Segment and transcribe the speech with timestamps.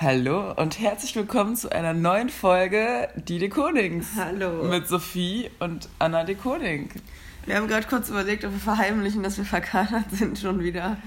[0.00, 4.10] Hallo und herzlich willkommen zu einer neuen Folge Die de Konings.
[4.14, 4.62] Hallo.
[4.62, 6.88] Mit Sophie und Anna de Koning.
[7.46, 10.98] Wir haben gerade kurz überlegt, ob wir verheimlichen, dass wir verkatert sind schon wieder.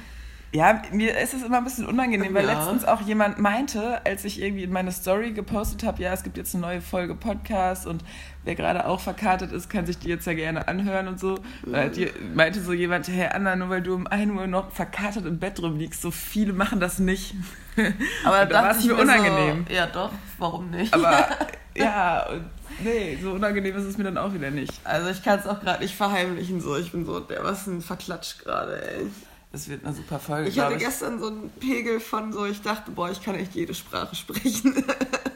[0.53, 2.53] Ja, mir ist es immer ein bisschen unangenehm, weil Ja.
[2.59, 6.35] letztens auch jemand meinte, als ich irgendwie in meine Story gepostet habe, ja, es gibt
[6.35, 8.03] jetzt eine neue Folge Podcast und
[8.43, 11.39] wer gerade auch verkartet ist, kann sich die jetzt ja gerne anhören und so.
[11.63, 15.25] Weil die meinte so jemand, hey Anna, nur weil du um 1 Uhr noch verkartet
[15.25, 17.33] im Bett rumliegst, so viele machen das nicht.
[18.25, 19.65] Aber da war es mir unangenehm.
[19.69, 20.93] So, ja, doch, warum nicht?
[20.93, 21.29] Aber
[21.77, 22.43] ja, und
[22.83, 24.73] nee, so unangenehm ist es mir dann auch wieder nicht.
[24.83, 26.75] also, ich kann es auch gerade nicht verheimlichen, so.
[26.75, 29.05] Ich bin so, der was ein Verklatsch gerade, ey.
[29.53, 30.79] Das wird eine super Folge, Ich hatte ich.
[30.79, 34.83] gestern so einen Pegel von so, ich dachte, boah, ich kann echt jede Sprache sprechen.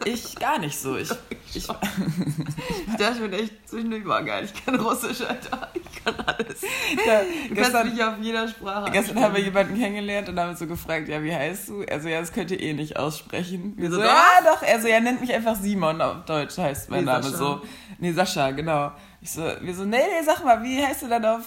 [0.07, 0.95] Ich gar nicht so.
[0.97, 1.09] Ich,
[1.55, 5.67] ich, Ich dachte mir echt zwischendurch war geil, ich kann Russisch, Alter.
[5.73, 6.61] Ich kann alles.
[6.61, 10.55] ja, Du kannst gestern, mich auf jeder Sprache gestern haben wir jemanden kennengelernt und haben
[10.55, 11.83] so gefragt, ja, wie heißt du?
[11.91, 13.73] Also ja, das könnt ihr eh nicht aussprechen.
[13.77, 14.61] Wir so, so, ja, doch.
[14.61, 17.37] Also ja, nennt mich einfach Simon, auf Deutsch heißt mein Nee, Name Sascha.
[17.37, 17.61] so.
[17.97, 18.91] Nee, Sascha, genau.
[19.21, 21.41] Ich so, wir so, nee, nee, sag mal, wie heißt du dann auf...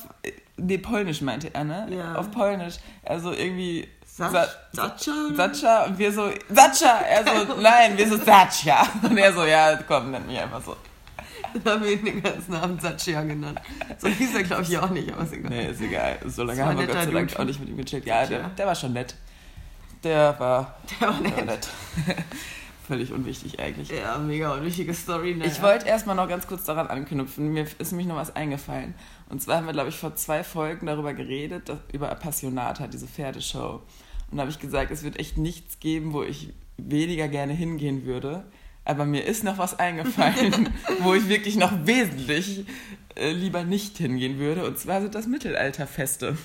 [0.59, 1.87] Nee, Polnisch meinte er, ne?
[1.91, 2.14] Ja.
[2.17, 2.75] Auf Polnisch.
[3.05, 3.89] Also irgendwie...
[4.05, 5.12] Sach- Sa- Sacha?
[5.34, 6.98] Sacha und wir so, Sacha!
[7.09, 8.86] Er so, nein, wir so, Sacha.
[9.03, 10.77] Und er so, ja, komm, nenn mich einfach so.
[11.64, 13.61] Dann haben wir ihn den ganzen Abend Satchia genannt.
[13.98, 15.51] So hieß er, glaube ich, auch nicht, aber ist egal.
[15.51, 16.19] Nee, ist egal.
[16.27, 18.05] So lange haben wir Gott sei Dank auch nicht mit ihm gechillt.
[18.06, 19.14] Ja, der, der war schon nett.
[20.05, 21.47] Der war, Der war der war nett.
[21.47, 21.69] nett.
[22.86, 23.91] Völlig unwichtig eigentlich.
[23.91, 25.34] Ja, mega unwichtige Story.
[25.34, 25.47] Ne?
[25.47, 27.53] Ich wollte erstmal noch ganz kurz daran anknüpfen.
[27.53, 28.95] Mir ist nämlich noch was eingefallen.
[29.29, 33.07] Und zwar haben wir, glaube ich, vor zwei Folgen darüber geredet, dass, über Appassionata, diese
[33.07, 33.83] Pferdeshow.
[34.31, 38.05] Und da habe ich gesagt, es wird echt nichts geben, wo ich weniger gerne hingehen
[38.05, 38.45] würde.
[38.85, 40.70] Aber mir ist noch was eingefallen,
[41.01, 42.65] wo ich wirklich noch wesentlich
[43.17, 44.65] äh, lieber nicht hingehen würde.
[44.65, 46.39] Und zwar sind das Mittelalterfeste.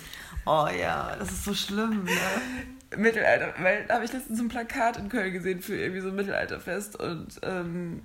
[0.45, 2.97] Oh ja, das ist so schlimm, ne?
[2.97, 6.15] Mittelalter, weil da habe ich letztens ein Plakat in Köln gesehen für irgendwie so ein
[6.15, 8.03] Mittelalterfest und ähm,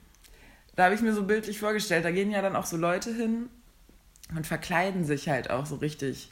[0.76, 3.50] da habe ich mir so bildlich vorgestellt, da gehen ja dann auch so Leute hin
[4.34, 6.30] und verkleiden sich halt auch so richtig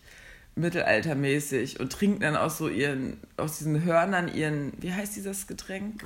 [0.55, 6.03] mittelaltermäßig und trinken dann aus so ihren, aus diesen Hörnern ihren, wie heißt dieses Getränk?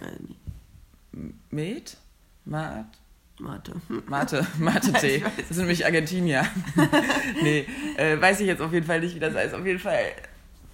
[1.51, 1.97] Met?
[2.45, 2.87] Mat?
[3.39, 3.73] Mathe.
[4.07, 5.25] Mate, Mate-Tee.
[5.37, 6.47] Das sind nämlich Argentinier.
[7.43, 9.55] nee, äh, weiß ich jetzt auf jeden Fall nicht, wie das heißt.
[9.55, 10.05] Auf jeden Fall,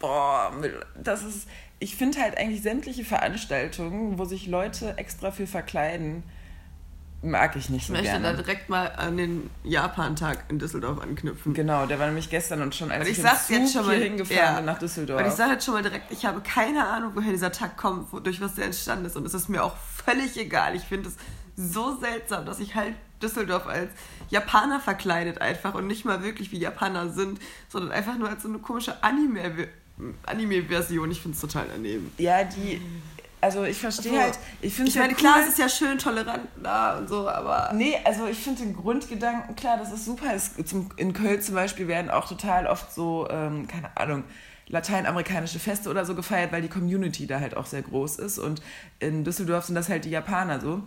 [0.01, 0.53] boah,
[1.01, 1.49] das ist,
[1.79, 6.25] ich finde halt eigentlich sämtliche Veranstaltungen, wo sich Leute extra für verkleiden,
[7.23, 8.37] mag ich nicht Ich so möchte da gerne.
[8.37, 11.55] direkt mal an den Japan-Tag in Düsseldorf anknüpfen.
[11.55, 13.97] Genau, der war nämlich gestern und schon, als Und ich, ich sag's jetzt schon mal,
[13.97, 14.57] hier hingefahren ja.
[14.57, 15.21] bin nach Düsseldorf.
[15.21, 18.09] Und ich sage jetzt schon mal direkt, ich habe keine Ahnung, woher dieser Tag kommt,
[18.27, 19.17] durch was der entstanden ist.
[19.17, 20.77] Und es ist mir auch völlig egal.
[20.77, 21.17] Ich finde es
[21.57, 23.91] so seltsam, dass sich halt Düsseldorf als
[24.29, 28.49] Japaner verkleidet einfach und nicht mal wirklich wie Japaner sind, sondern einfach nur als so
[28.49, 29.69] eine komische Anime-
[30.27, 31.11] Anime-Version.
[31.11, 32.13] ich finde es total daneben.
[32.19, 32.83] ja, die,
[33.41, 36.49] also ich verstehe Also, halt, ich finde Ich meine, klar, es ist ja schön tolerant
[36.63, 40.35] da und so, aber Nee, also ich finde den Grundgedanken, klar, das ist super.
[40.35, 44.25] Es, zum, in Köln zum Beispiel werden auch total oft so, ähm, keine Ahnung,
[44.69, 48.39] lateinamerikanische Feste oder so gefeiert, weil die Community da halt auch sehr groß ist.
[48.39, 48.63] Und
[48.99, 50.83] in Düsseldorf sind das halt die Japaner so.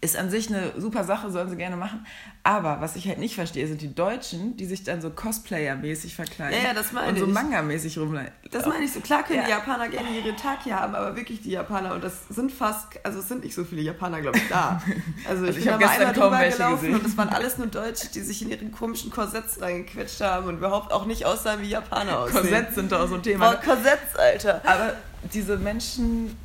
[0.00, 2.06] Ist an sich eine super Sache, sollen sie gerne machen.
[2.44, 6.56] Aber was ich halt nicht verstehe, sind die Deutschen, die sich dann so Cosplayer-mäßig verkleiden.
[6.56, 7.26] Ja, ja, das meine Und so.
[7.26, 8.32] Manga-mäßig rumleiten.
[8.52, 9.00] Das meine ich so.
[9.00, 9.56] Klar können die Ja.
[9.58, 13.18] Japaner gerne ihren Tag hier haben, aber wirklich die Japaner, und das sind fast, also
[13.18, 14.80] es sind nicht so viele Japaner, glaube ich, da.
[15.28, 16.94] Also ich, Also ich bin gestern einmal drüber gelaufen gesehen.
[16.94, 20.58] und es waren alles nur Deutsche, die sich in ihren komischen Korsetts reingequetscht haben und
[20.58, 22.42] überhaupt auch nicht aussahen wie Japaner aussehen.
[22.42, 23.48] Korsetts sind da auch so ein Thema.
[23.48, 23.58] Oh, ne?
[23.64, 24.62] Korsetts, Alter.
[24.64, 24.92] Aber
[25.32, 26.36] diese Menschen,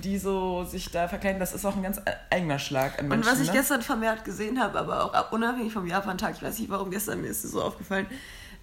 [0.00, 3.30] die so sich da verkleiden, das ist auch ein ganz eigener Schlag an Und Menschen.
[3.32, 3.54] was ich ne?
[3.54, 7.20] gestern vermehrt gesehen habe, aber auch ab- unabhängig vom Japan-Tag, ich weiß nicht warum, gestern
[7.22, 8.06] mir ist es so aufgefallen,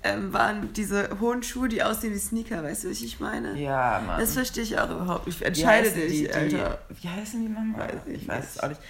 [0.04, 3.58] ähm, waren diese hohen Schuhe, die aussehen wie Sneaker, weißt du, was ich meine?
[3.58, 4.20] Ja, Mann.
[4.20, 5.42] Das verstehe ich auch überhaupt nicht.
[5.42, 6.80] Entscheide dich, die, die, Alter.
[7.02, 7.88] Wie heißen die nochmal?
[7.88, 8.82] Weiß ich Ich weiß es auch nicht.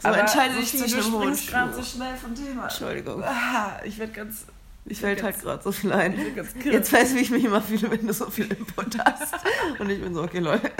[0.00, 1.76] So, entscheide dich Sophie, zwischen dem hohen springst gerade Schuh.
[1.80, 2.64] so schnell vom Thema.
[2.64, 3.22] Entschuldigung.
[3.24, 4.46] Ah, ich werde ganz...
[4.90, 6.14] Ich fällt halt gerade so viel ein.
[6.18, 6.74] Ich bin ganz kirre.
[6.76, 9.34] Jetzt weißt du, wie ich mich immer fühle, wenn du so viel Input hast.
[9.78, 10.70] Und ich bin so, okay, Leute.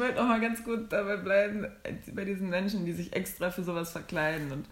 [0.00, 1.66] Ich wollte auch mal ganz gut dabei bleiben,
[2.14, 4.50] bei diesen Menschen, die sich extra für sowas verkleiden.
[4.50, 4.66] Und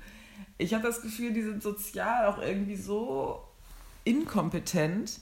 [0.57, 3.45] ich habe das Gefühl, die sind sozial auch irgendwie so
[4.05, 5.21] inkompetent,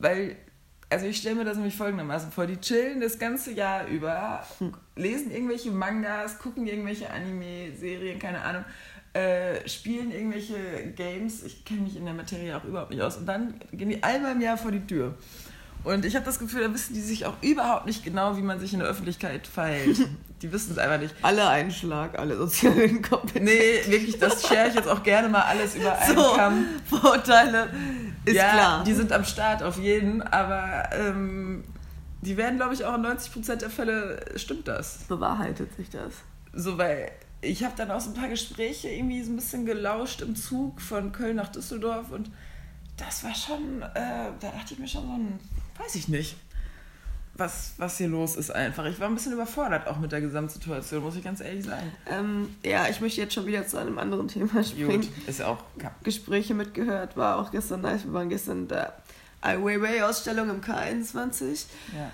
[0.00, 0.34] weil,
[0.90, 4.44] also ich stelle mir das nämlich folgendermaßen vor, die chillen das ganze Jahr über,
[4.96, 8.64] lesen irgendwelche Mangas, gucken irgendwelche Anime-Serien, keine Ahnung,
[9.12, 10.56] äh, spielen irgendwelche
[10.96, 14.02] Games, ich kenne mich in der Materie auch überhaupt nicht aus, und dann gehen die
[14.02, 15.16] einmal im Jahr vor die Tür.
[15.84, 18.60] Und ich habe das Gefühl, da wissen die sich auch überhaupt nicht genau, wie man
[18.60, 19.98] sich in der Öffentlichkeit verhält.
[20.42, 21.16] Die wissen es einfach nicht.
[21.22, 23.42] Alle Einschlag, alle sozialen Kompetenzen.
[23.44, 26.66] Nee, wirklich, das share ich jetzt auch gerne mal alles über einen So, Kamm.
[26.88, 27.68] Vorurteile
[28.24, 28.84] ist ja, klar.
[28.84, 31.64] die sind am Start auf jeden, aber ähm,
[32.20, 34.98] die werden, glaube ich, auch in 90% der Fälle stimmt das.
[35.08, 36.14] Bewahrheitet sich das.
[36.52, 37.10] So, weil
[37.40, 40.80] ich habe dann auch so ein paar Gespräche irgendwie so ein bisschen gelauscht im Zug
[40.80, 42.30] von Köln nach Düsseldorf und
[42.96, 45.40] das war schon, äh, da dachte ich mir schon so ein,
[45.78, 46.36] weiß ich nicht,
[47.34, 48.84] was, was hier los ist einfach.
[48.86, 51.92] Ich war ein bisschen überfordert auch mit der Gesamtsituation, muss ich ganz ehrlich sagen.
[52.10, 55.02] Ähm, ja, ich möchte jetzt schon wieder zu einem anderen Thema springen.
[55.02, 55.62] Gut, ist auch.
[56.02, 58.04] Gespräche mitgehört, war auch gestern nice.
[58.04, 58.92] Wir waren gestern in der
[59.40, 61.66] Ai Weiwei-Ausstellung im K21.
[61.96, 62.10] Ja.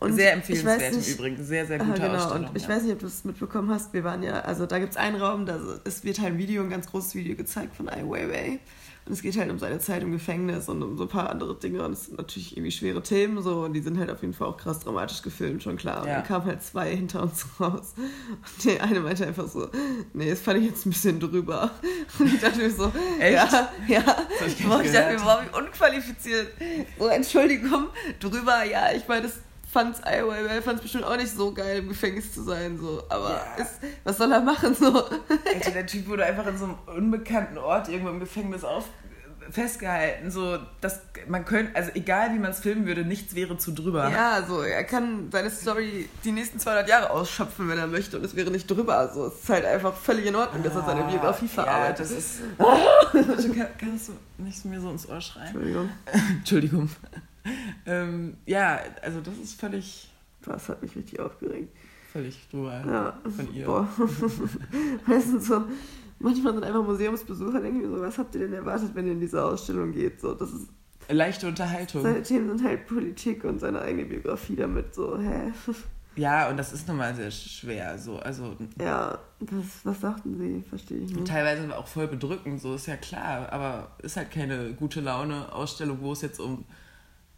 [0.00, 1.44] Und sehr empfehlenswert im Übrigen.
[1.44, 2.48] Sehr, sehr gute genau, Ausstellung.
[2.48, 2.68] und ich ja.
[2.70, 3.92] weiß nicht, ob du es mitbekommen hast.
[3.92, 6.62] Wir waren ja, also da gibt es einen Raum, da es wird halt ein Video,
[6.62, 8.58] ein ganz großes Video gezeigt von Ai Weiwei.
[9.10, 11.56] Und es geht halt um seine Zeit im Gefängnis und um so ein paar andere
[11.56, 11.84] Dinge.
[11.84, 13.62] Und es sind natürlich irgendwie schwere Themen so.
[13.64, 16.02] Und die sind halt auf jeden Fall auch krass dramatisch gefilmt, schon klar.
[16.02, 16.14] Und Ja.
[16.14, 17.94] dann kamen halt zwei hinter uns raus.
[17.98, 19.68] Und der eine meinte einfach so,
[20.12, 21.72] nee, das fand ich jetzt ein bisschen drüber.
[22.20, 23.34] Und ich dachte mir so, Echt?
[23.34, 24.06] ja, ja.
[24.06, 26.52] hab ich ich dachte mir, warum ich unqualifiziert?
[26.96, 27.86] So, Entschuldigung,
[28.20, 29.38] drüber, ja, ich meine, das
[29.72, 33.02] fand's Iowa, fand's bestimmt auch nicht so geil, im Gefängnis zu sein, so.
[33.08, 33.62] Aber Ja.
[33.62, 34.86] ist, was soll er machen, so?
[35.04, 38.84] Alter, der Typ wurde einfach in so einem unbekannten Ort irgendwo im Gefängnis auf
[39.50, 43.72] festgehalten, so dass man könnte, also egal wie man es filmen würde, nichts wäre zu
[43.72, 44.08] drüber.
[44.10, 48.24] Ja, so, er kann seine Story die nächsten 200 Jahre ausschöpfen, wenn er möchte, und
[48.24, 49.10] es wäre nicht drüber.
[49.14, 51.98] So, es ist halt einfach völlig in Ordnung, dass er seine Biografie verarbeitet.
[51.98, 52.40] Ja, das ist.
[53.56, 54.12] Kann, kannst du
[54.42, 55.46] nicht mir so ins Ohr schreien?
[55.48, 55.88] Entschuldigung,
[56.38, 56.90] Entschuldigung.
[57.86, 60.10] ähm, ja, also das ist völlig,
[60.44, 61.74] das hat mich richtig aufgeregt.
[62.12, 63.18] völlig drüber Ja.
[63.36, 63.66] von ihr.
[63.66, 63.88] Boah.
[65.06, 65.64] Meistens so,
[66.20, 69.20] manchmal sind einfach Museumsbesucher, denken wir so, was habt ihr denn erwartet, wenn ihr in
[69.20, 70.20] diese Ausstellung geht?
[70.20, 70.68] So, das ist,
[71.08, 72.02] Leichte Unterhaltung.
[72.02, 75.52] seine Themen sind halt Politik und seine eigene Biografie damit, so, hä?
[76.16, 77.98] Ja, und das ist nochmal sehr schwer.
[77.98, 78.18] So.
[78.18, 80.62] Also Ja, was, was sagten sie?
[80.68, 81.26] Verstehe ich nicht.
[81.26, 86.12] teilweise auch voll bedrückend, so ist ja klar, aber ist halt keine gute Laune-Ausstellung, wo
[86.12, 86.64] es jetzt um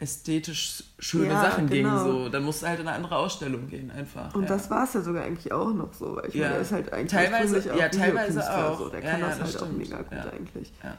[0.03, 2.05] ästhetisch schöne Ja, Sachen genau.
[2.05, 2.13] ging.
[2.13, 2.29] So.
[2.29, 4.35] Dann musst du halt in eine andere Ausstellung gehen, einfach.
[4.35, 4.49] Und ja.
[4.49, 6.45] das war es ja sogar eigentlich auch noch so, weil ich Ja.
[6.45, 8.79] meine, er ist halt eigentlich Teilweise- ursprünglich ja, auch teilweise auch.
[8.79, 8.89] So.
[8.89, 9.79] Der kann das, das halt auch stimmt.
[9.79, 10.73] mega gut eigentlich.
[10.83, 10.95] ja,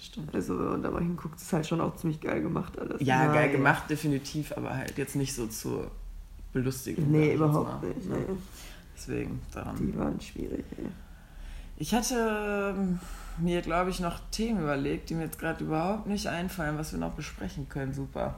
[0.00, 0.34] stimmt.
[0.34, 2.96] Also, wenn man da mal hinguckt, ist halt schon auch ziemlich geil gemacht alles.
[3.00, 3.52] Ja, geil Naja.
[3.52, 5.90] gemacht, definitiv, aber halt jetzt nicht so zur
[6.52, 7.10] Belustigung.
[7.10, 7.88] Nee, überhaupt mal.
[7.88, 8.08] nicht.
[8.08, 8.24] Ja, Nee.
[8.96, 9.76] Deswegen, daran.
[9.76, 10.86] Die waren schwierig, ey.
[11.76, 12.98] Ich hatte ähm,
[13.38, 16.98] mir, glaube ich, noch Themen überlegt, die mir jetzt gerade überhaupt nicht einfallen, was wir
[16.98, 17.92] noch besprechen können.
[17.92, 18.34] Super.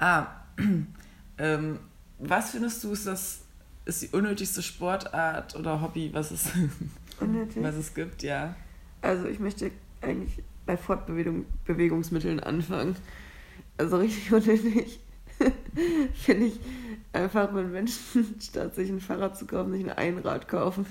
[0.00, 0.26] Ah,
[1.38, 1.78] ähm,
[2.18, 3.42] was findest du ist das
[3.84, 6.50] ist die unnötigste Sportart oder Hobby, was es,
[7.20, 7.62] Unnötig.
[7.62, 8.22] was es gibt?
[8.22, 8.54] Ja.
[9.02, 9.70] Also ich möchte
[10.00, 12.96] eigentlich bei Fortbewegung Bewegungsmitteln anfangen.
[13.76, 15.00] Also richtig unnötig.
[16.14, 16.60] Finde ich
[17.12, 20.86] einfach, wenn Menschen statt sich ein Fahrrad zu kaufen, sich ein Einrad kaufen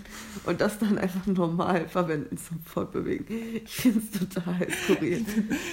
[0.46, 3.26] und das dann einfach normal verwenden zum Fortbewegen.
[3.64, 5.26] Ich finde es total skurril.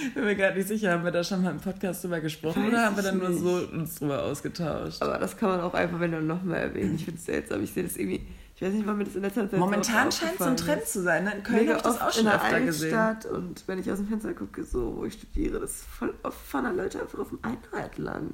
[0.07, 2.63] Ich bin mir gerade nicht sicher, haben wir da schon mal im Podcast drüber gesprochen
[2.63, 5.01] Weiß oder haben wir dann nur so uns drüber ausgetauscht?
[5.01, 6.95] Aber das kann man auch einfach, wenn dann nochmal erwähnen.
[6.95, 7.63] Ich finde es seltsam.
[7.63, 10.33] Ich sehe das irgendwie, ich weiß nicht, wann mir das in letzter Zeit Momentan scheint
[10.33, 11.25] es so ein Trend zu sein.
[11.25, 11.33] Ne?
[11.35, 12.95] In Köln habe ich das auch schon in der öfter gesehen.
[12.95, 16.13] Altstadt und wenn ich aus dem Fenster gucke, so wo ich studiere, das ist voll
[16.23, 18.33] oft fahren Leute einfach auf dem Einrad lang.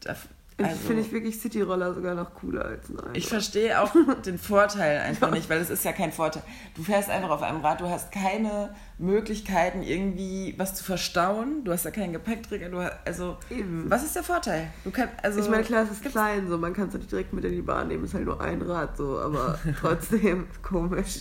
[0.00, 0.16] Da,
[0.64, 3.16] also, finde ich wirklich Cityroller sogar noch cooler als ein Einrad.
[3.16, 3.92] Ich verstehe auch
[4.24, 6.42] den Vorteil einfach nicht, weil es ist ja kein Vorteil.
[6.74, 11.62] Du fährst einfach auf einem Rad, du hast keine Möglichkeiten, irgendwie was zu verstauen.
[11.64, 12.70] Du hast ja keinen Gepäckträger.
[12.70, 13.90] Du hast, also, Eben.
[13.90, 14.68] was ist der Vorteil?
[14.84, 17.34] Du kannst, also, ich meine, klar, es ist klein, so man kann es nicht direkt
[17.34, 21.20] mit in die Bahn nehmen, ist halt nur ein Rad, so, aber trotzdem komisch.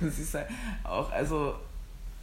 [0.00, 0.46] Das ist halt
[0.84, 1.54] auch, also,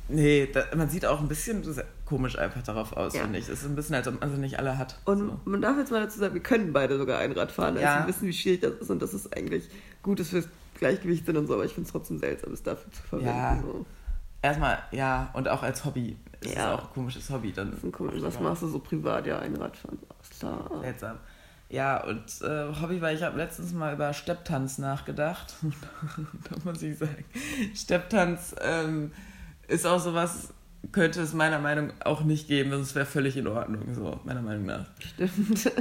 [0.10, 1.64] nee, da, man sieht auch ein bisschen
[2.06, 3.22] komisch einfach darauf aus, Ja.
[3.24, 3.46] finde ich.
[3.50, 4.98] Es ist ein bisschen, als ob man sie nicht alle hat.
[5.06, 5.40] Und so.
[5.46, 8.02] man darf jetzt mal dazu sagen, wir können beide sogar Einrad fahren, also Ja.
[8.02, 9.70] wir wissen, wie schwierig das ist und dass es eigentlich
[10.04, 12.92] gut ist fürs Gleichgewicht sind und so, aber ich finde es trotzdem seltsam, es dafür
[12.92, 13.30] zu verwenden.
[13.32, 13.60] Ja.
[13.62, 13.86] So.
[14.42, 16.16] Erstmal, ja, und auch als Hobby.
[16.42, 16.74] Es Ja.
[16.76, 17.52] ist auch ein komisches Hobby.
[17.52, 19.26] Dann Das ist ein komisch, was machst du so privat?
[19.26, 19.98] Ja, Einrad fahren,
[20.40, 20.70] klar.
[20.82, 21.18] Seltsam.
[21.70, 25.56] Ja, und äh, Hobby, weil ich habe letztens mal über Stepptanz nachgedacht.
[25.64, 27.26] da muss ich sagen,
[27.76, 29.12] Stepptanz ähm,
[29.68, 30.54] ist auch sowas,
[30.92, 34.42] könnte es meiner Meinung nach auch nicht geben, das wäre völlig in Ordnung, so meiner
[34.42, 34.86] Meinung nach.
[35.00, 35.72] Stimmt.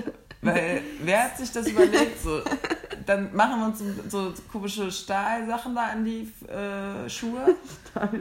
[0.43, 2.23] Weil wer hat sich das überlegt?
[2.23, 2.43] So,
[3.07, 3.79] dann machen wir uns
[4.11, 7.55] so, so komische Stahlsachen da an die äh, Schuhe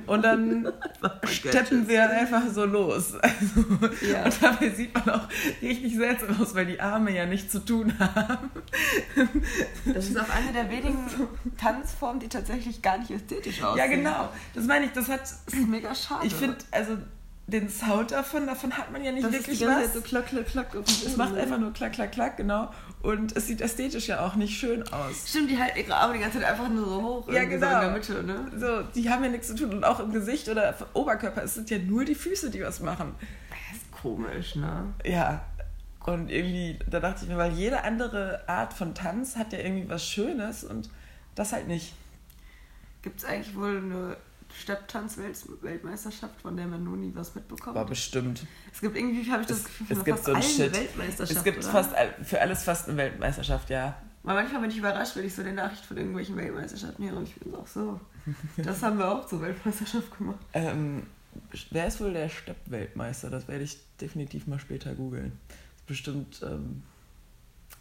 [0.07, 0.71] und dann
[1.23, 3.13] steppen wir einfach so los.
[3.25, 4.25] Also, Ja.
[4.25, 5.27] Und dabei sieht man auch
[5.61, 8.49] richtig seltsam aus, weil die Arme ja nichts zu tun haben.
[9.85, 11.05] Das ist auch eine der wenigen
[11.57, 13.77] Tanzformen, die tatsächlich gar nicht ästhetisch aussehen.
[13.77, 14.29] Ja, genau.
[14.53, 15.21] Das meine ich, das hat.
[15.21, 16.25] Das ist mega schade.
[16.25, 16.97] Ich finde, also
[17.47, 19.93] den Sound davon, davon hat man ja nicht das ist wirklich die ganze was.
[19.93, 20.75] Zeit so klack, klack, klack.
[20.75, 22.71] es macht einfach nur klack, klack, klack, genau.
[23.03, 25.29] Und es sieht ästhetisch ja auch nicht schön aus.
[25.29, 27.31] Stimmt, die halten ihre Arme die ganze Zeit einfach nur so hoch.
[27.31, 27.67] Ja, genau.
[27.69, 28.51] So in der Mitte, ne?
[28.57, 29.73] So, die haben ja nichts zu tun.
[29.75, 33.13] Und auch im Gesicht oder Oberkörper, es sind ja nur die Füße, die was machen.
[33.49, 34.93] Das ist komisch, ne?
[35.03, 35.43] Ja,
[36.05, 39.89] Und irgendwie, da dachte ich mir, weil jede andere Art von Tanz hat ja irgendwie
[39.89, 40.89] was Schönes und
[41.35, 41.93] das halt nicht.
[43.03, 44.17] Gibt es eigentlich wohl eine
[44.61, 47.75] Stepptanz-Weltmeisterschaft, von der man nur nie was mitbekommt?
[47.75, 48.45] War bestimmt.
[48.73, 51.37] Es gibt irgendwie, habe ich das Es, Gefühl, es gibt fast so eine Weltmeisterschaft.
[51.37, 51.69] Es gibt oder?
[51.69, 51.91] fast
[52.23, 53.95] für alles fast eine Weltmeisterschaft, ja.
[54.23, 57.27] Weil manchmal bin ich überrascht, wenn ich so eine Nachricht von irgendwelchen Weltmeisterschaften höre und
[57.27, 57.99] ich bin ach so,
[58.57, 60.39] das haben wir auch zur Weltmeisterschaft gemacht.
[60.53, 61.03] Ähm,
[61.69, 63.29] wer ist wohl der Stepp-Weltmeister?
[63.29, 65.33] Das werde ich definitiv mal später googeln.
[65.85, 66.81] Bestimmt ähm,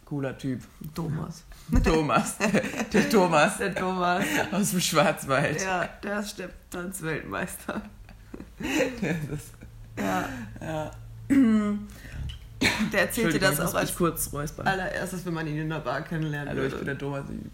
[0.05, 0.61] cooler Typ.
[0.93, 1.43] Thomas.
[1.83, 2.35] Thomas.
[2.93, 4.23] der Thomas Der Thomas.
[4.51, 5.61] aus dem Schwarzwald.
[5.61, 7.81] Ja, der ist Stepptanz-Weltmeister.
[8.59, 9.39] Das,
[9.97, 10.29] Ja,
[10.61, 10.91] ja.
[11.29, 13.01] der erzählt dir
[13.35, 14.67] Entschuldigung, das auch als kurz räuspern.
[14.67, 16.49] allererstes, wenn man ihn in der Bar kennenlernt.
[16.49, 17.23] Hallo, ich bin der Thomas.
[17.29, 17.51] Ich bin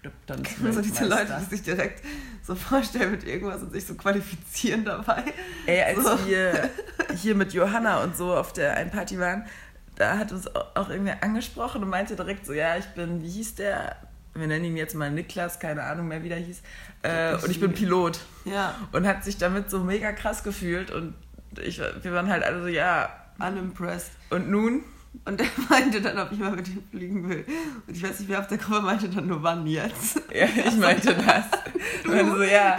[0.00, 0.48] Stepptanz.
[0.74, 2.02] So diese Leute, die sich direkt
[2.42, 5.22] so vorstellen mit irgendwas und sich so qualifizieren dabei.
[5.66, 6.26] Ey, als So.
[6.26, 6.70] wir
[7.16, 9.44] hier mit Johanna und so auf der einen Party waren,
[10.02, 13.54] da hat uns auch irgendwer angesprochen und meinte direkt so, ja, ich bin, wie hieß
[13.54, 13.94] der?
[14.34, 16.60] Wir nennen ihn jetzt mal Niklas, keine Ahnung mehr, wie der hieß.
[17.02, 18.18] Äh, und ich bin Pilot.
[18.44, 21.14] Ja, Und hat sich damit so mega krass gefühlt und
[21.62, 24.10] ich, wir waren halt alle so, ja, unimpressed.
[24.30, 24.82] und nun?
[25.24, 27.44] Und er meinte dann, ob ich mal mit ihm fliegen will.
[27.86, 30.20] Und ich weiß nicht, wer auf der Gruppe meinte dann nur wann jetzt.
[30.34, 31.44] Ja, ich meinte das.
[32.04, 32.78] Und meinte so, ja.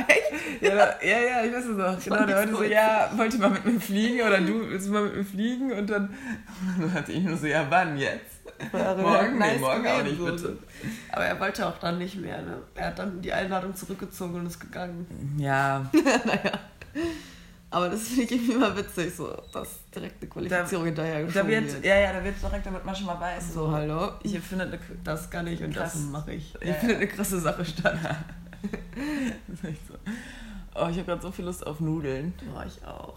[0.60, 2.04] Ja, da- ja, ja, ich weiß es noch.
[2.04, 4.92] Genau, der meinte so, ja, wollt ihr mal mit mir fliegen oder du willst du
[4.92, 5.72] mal mit mir fliegen?
[5.72, 6.14] Und dann,
[6.80, 8.26] dann hat ich nur so, ja, wann jetzt?
[8.72, 9.40] Morgen?
[9.40, 10.58] Nee, morgen auch nicht, bitte.
[11.12, 12.42] Aber er wollte auch dann nicht mehr.
[12.42, 12.58] Ne?
[12.76, 15.06] Er hat dann die Einladung zurückgezogen und ist gegangen.
[15.38, 15.86] Ja,
[16.26, 16.52] naja.
[17.74, 21.50] Aber das finde ich irgendwie immer witzig, so, dass direkt eine Qualifizierung hinterher da geschoben
[21.50, 21.86] wird, wird.
[21.86, 24.80] ja, ja, da wird direkt, damit man schon mal weiß, So, hallo, hier findet eine,
[25.04, 25.94] das kann ich und Krass.
[25.94, 26.54] das mache ich.
[26.62, 27.02] Hier Ja, findet ja.
[27.02, 27.98] eine krasse Sache statt.
[29.48, 29.96] das ist echt so.
[30.76, 32.34] Oh, ich habe gerade so viel Lust auf Nudeln.
[32.54, 33.16] War ich auch.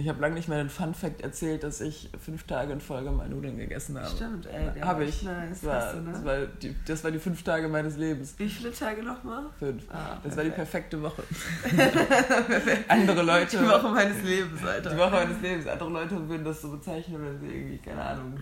[0.00, 3.10] Ich habe lange nicht mehr den Fun Fact erzählt, dass ich fünf Tage in Folge
[3.10, 4.08] mal Nudeln gegessen habe.
[4.08, 5.22] Stimmt, ey, der Habe war ich.
[5.22, 6.12] nice, Das war, du, ne?
[6.12, 8.34] das, war die, das war die fünf Tage meines Lebens.
[8.38, 9.46] Wie viele Tage nochmal?
[9.58, 9.82] Fünf.
[9.90, 10.90] Ah, Das war die perfekt.
[10.90, 11.22] perfekte Woche.
[12.88, 13.58] Andere Leute.
[13.58, 14.90] Die Woche meines Lebens, Alter.
[14.90, 15.66] die Woche meines Lebens.
[15.66, 18.38] Andere Leute würden das so bezeichnen, wenn sie irgendwie, keine Ahnung,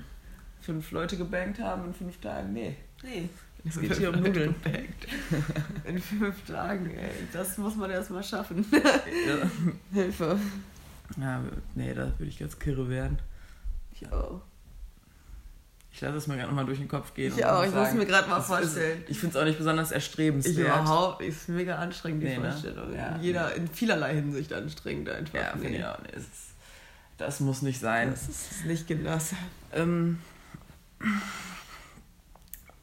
[0.60, 2.52] fünf Leute gebankt haben in fünf Tagen.
[2.52, 2.76] Nee.
[3.02, 3.28] Nee.
[3.68, 4.54] Es geht hier um Nudeln.
[5.84, 7.10] In fünf Tagen, ey.
[7.32, 8.64] Das muss man erstmal schaffen.
[8.72, 9.50] Ja.
[9.92, 10.38] Hilfe.
[11.20, 11.42] Ja,
[11.74, 13.18] nee, da würde ich ganz kirre werden.
[13.92, 14.40] Ich auch.
[15.92, 17.32] Ich lasse es mir gerade nochmal durch den Kopf gehen.
[17.34, 19.04] Ich auch, muss ich muss sagen, mir gerade mal es ist- vorstellen.
[19.08, 20.58] Ich finde es auch nicht besonders Ich erstrebenswert.
[20.58, 22.50] überhaupt, ist mega anstrengend, die Nee, ne?
[22.50, 22.94] Vorstellung.
[22.94, 23.14] Ja.
[23.16, 25.34] In Jeder, in vielerlei Hinsicht anstrengend einfach.
[25.34, 25.78] Ja, nee.
[25.78, 25.98] ich auch.
[26.02, 26.30] Nee, es ist,
[27.16, 28.10] das muss nicht sein.
[28.10, 29.38] Das ist nicht gelassen.
[29.72, 30.18] Ähm,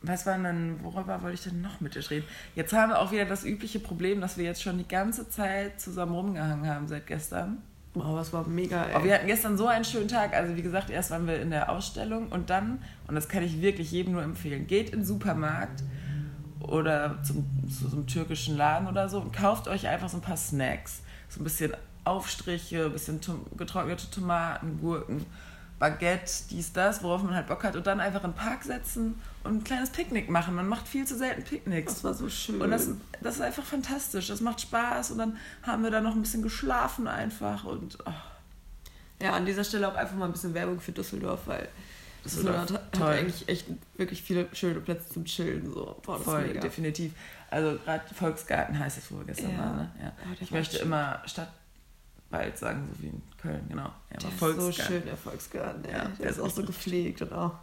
[0.01, 2.25] was war denn, worüber wollte ich denn noch mit dir reden?
[2.55, 5.79] Jetzt haben wir auch wieder das übliche Problem, dass wir jetzt schon die ganze Zeit
[5.79, 7.61] zusammen rumgehangen haben seit gestern.
[7.93, 8.93] Boah, das war mega, ey.
[8.95, 10.33] Aber wir hatten gestern so einen schönen Tag.
[10.33, 13.61] Also wie gesagt, erst waren wir in der Ausstellung und dann, und das kann ich
[13.61, 15.83] wirklich jedem nur empfehlen, geht in den Supermarkt
[16.59, 20.21] oder zum, zu so einem türkischen Laden oder so und kauft euch einfach so ein
[20.21, 21.01] paar Snacks.
[21.29, 21.73] So ein bisschen
[22.03, 23.19] Aufstriche, ein bisschen
[23.57, 25.25] getrocknete Tomaten, Gurken,
[25.79, 27.75] Baguette, dies, das, worauf man halt Bock hat.
[27.75, 30.55] Und dann einfach in den Park setzen und ein kleines Picknick machen.
[30.55, 31.93] Man macht viel zu selten Picknicks.
[31.95, 32.61] das war so schön.
[32.61, 32.89] Und das,
[33.21, 34.27] das ist einfach fantastisch.
[34.27, 35.11] Das macht Spaß.
[35.11, 37.65] Und dann haben wir da noch ein bisschen geschlafen einfach.
[37.65, 38.11] Und oh,
[39.21, 41.67] ja, an dieser Stelle auch einfach mal ein bisschen Werbung für Düsseldorf, weil
[42.23, 43.65] Düsseldorf Düsseldorf, hat, hat eigentlich echt
[43.97, 45.69] wirklich viele schöne Plätze zum Chillen.
[45.73, 45.99] So.
[46.03, 47.11] Boah, voll, definitiv.
[47.49, 49.57] Also gerade Volksgarten heißt es, wo wir gestern Ja.
[49.59, 49.75] waren.
[49.77, 49.91] Ne?
[50.01, 50.11] Ja.
[50.23, 50.85] Oh, Ich möchte schön.
[50.87, 51.21] immer
[52.33, 53.83] Stadtwald sagen, so wie in Köln, genau.
[54.11, 55.83] Ja, Der aber ist so schön, der Volksgarten.
[55.85, 57.53] Ja, Ja, der der ist ist auch so gepflegt und auch.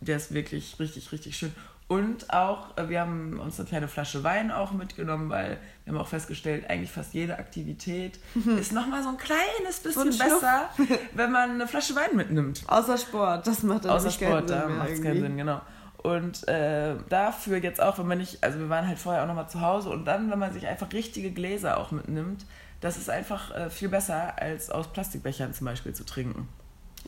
[0.00, 1.52] Der ist wirklich richtig, richtig schön.
[1.86, 6.00] Und auch, äh, wir haben uns eine kleine Flasche Wein auch mitgenommen, weil wir haben
[6.00, 8.20] auch festgestellt, eigentlich fast jede Aktivität
[8.58, 10.40] ist nochmal so ein kleines bisschen ein Schnuff.
[10.40, 10.70] besser,
[11.14, 12.62] wenn man eine Flasche Wein mitnimmt.
[12.68, 15.20] Außer Sport, das macht dann Außer keinen Sport, da macht es keinen.
[15.20, 15.60] Sinn, genau.
[15.98, 19.50] Und äh, dafür jetzt auch, wenn man nicht, also wir waren halt vorher auch nochmal
[19.50, 22.46] zu Hause und dann, wenn man sich einfach richtige Gläser auch mitnimmt,
[22.80, 26.48] das ist einfach äh, viel besser, als aus Plastikbechern zum Beispiel zu trinken.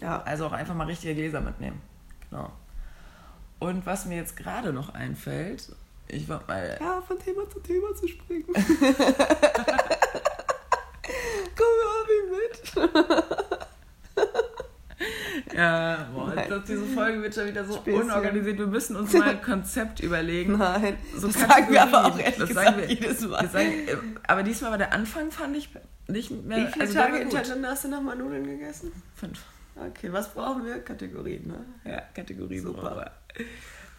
[0.01, 1.81] Ja, Also auch einfach mal richtige Gläser mitnehmen.
[2.31, 2.51] Genau.
[3.59, 5.75] Und was mir jetzt gerade noch einfällt,
[6.09, 6.79] ich wollte mal.
[6.81, 8.47] ja, von Thema zu Thema zu springen.
[11.57, 12.75] Komm, Abi mit.
[15.55, 18.03] Ja, boah, glaube, diese Folge wird schon wieder so Späßchen.
[18.03, 18.59] unorganisiert.
[18.59, 20.57] Wir müssen uns mal ein Konzept überlegen.
[20.59, 22.25] Nein, So das sagen wir aber auch Kategorien.
[22.25, 23.43] ehrlich Das gesagt sagen wir- jedes Mal.
[23.43, 23.97] Wir sagen, äh,
[24.29, 25.69] aber diesmal war der Anfang, fand ich
[26.09, 26.59] nicht mehr.
[26.59, 28.93] Wie viele also der Tage hintereinander hast du nochmal Nudeln gegessen?
[29.15, 29.41] Fünf.
[29.77, 30.81] Okay, was brauchen wir?
[30.81, 31.91] Kategorien, ne?
[31.91, 32.81] Ja, Kategorie Super.
[32.83, 33.11] brauchen wir.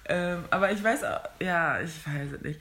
[0.05, 2.59] Ähm, aber ich weiß auch, ja, ich weiß es nicht.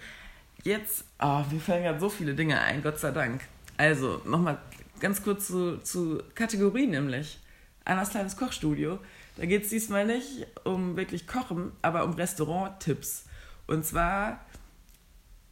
[0.62, 3.42] Jetzt, oh, mir fallen gerade so viele Dinge ein, Gott sei Dank.
[3.76, 4.58] Also, nochmal
[5.00, 7.38] ganz kurz zu, zu Kategorien nämlich.
[7.84, 8.98] Annas kleines Kochstudio.
[9.36, 13.24] Da geht es diesmal nicht um wirklich Kochen, aber um Restaurant-Tipps.
[13.66, 14.40] Und zwar,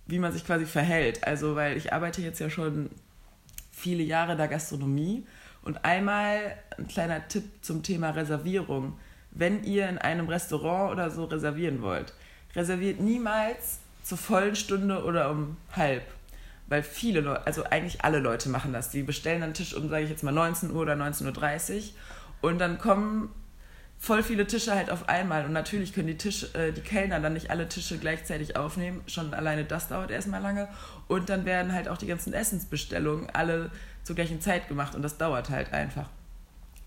[0.06, 1.25] wie man sich quasi verhält.
[1.25, 2.90] Also, weil ich arbeite jetzt ja schon
[3.72, 5.26] viele Jahre in der Gastronomie.
[5.62, 8.99] Und einmal ein kleiner Tipp zum Thema Reservierung.
[9.30, 12.14] Wenn ihr in einem Restaurant oder so reservieren wollt,
[12.54, 16.02] reserviert niemals zur vollen Stunde oder um halb.
[16.66, 18.90] Weil viele Leute, also eigentlich alle Leute machen das.
[18.90, 21.82] Die bestellen einen Tisch um, sage ich jetzt mal, 19 Uhr oder 19.30 Uhr.
[22.40, 23.30] Und dann kommen
[23.99, 25.44] voll viele Tische halt auf einmal.
[25.44, 29.02] Und natürlich können die, Tisch, äh, die Kellner dann nicht alle Tische gleichzeitig aufnehmen.
[29.06, 30.68] Schon alleine das dauert erstmal lange.
[31.06, 33.70] Und dann werden halt auch die ganzen Essensbestellungen alle
[34.02, 34.94] zur gleichen Zeit gemacht.
[34.94, 36.09] Und das dauert halt einfach.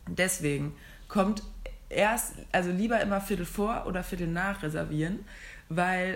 [0.07, 0.75] Deswegen
[1.07, 1.43] kommt
[1.89, 5.19] erst, also lieber immer Viertel vor oder Viertel nach reservieren,
[5.69, 6.15] weil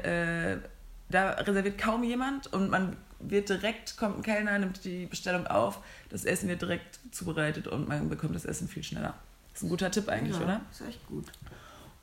[0.64, 0.68] äh,
[1.10, 5.80] da reserviert kaum jemand und man wird direkt, kommt ein Kellner, nimmt die Bestellung auf,
[6.10, 9.16] das Essen wird direkt zubereitet und man bekommt das Essen viel schneller.
[9.58, 10.62] Das ist ein guter Tipp eigentlich, ja, oder?
[10.70, 11.26] Ist echt gut.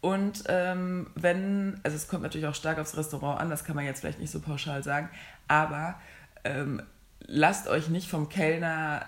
[0.01, 3.85] Und ähm, wenn, also es kommt natürlich auch stark aufs Restaurant an, das kann man
[3.85, 5.09] jetzt vielleicht nicht so pauschal sagen,
[5.47, 5.95] aber
[6.43, 6.83] ähm,
[7.21, 9.07] lasst euch nicht vom Kellner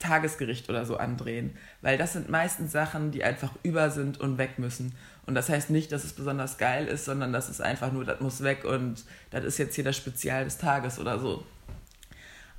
[0.00, 4.58] Tagesgericht oder so andrehen, weil das sind meistens Sachen, die einfach über sind und weg
[4.58, 4.92] müssen.
[5.24, 8.18] Und das heißt nicht, dass es besonders geil ist, sondern das ist einfach nur, das
[8.18, 11.46] muss weg und das ist jetzt hier das Spezial des Tages oder so.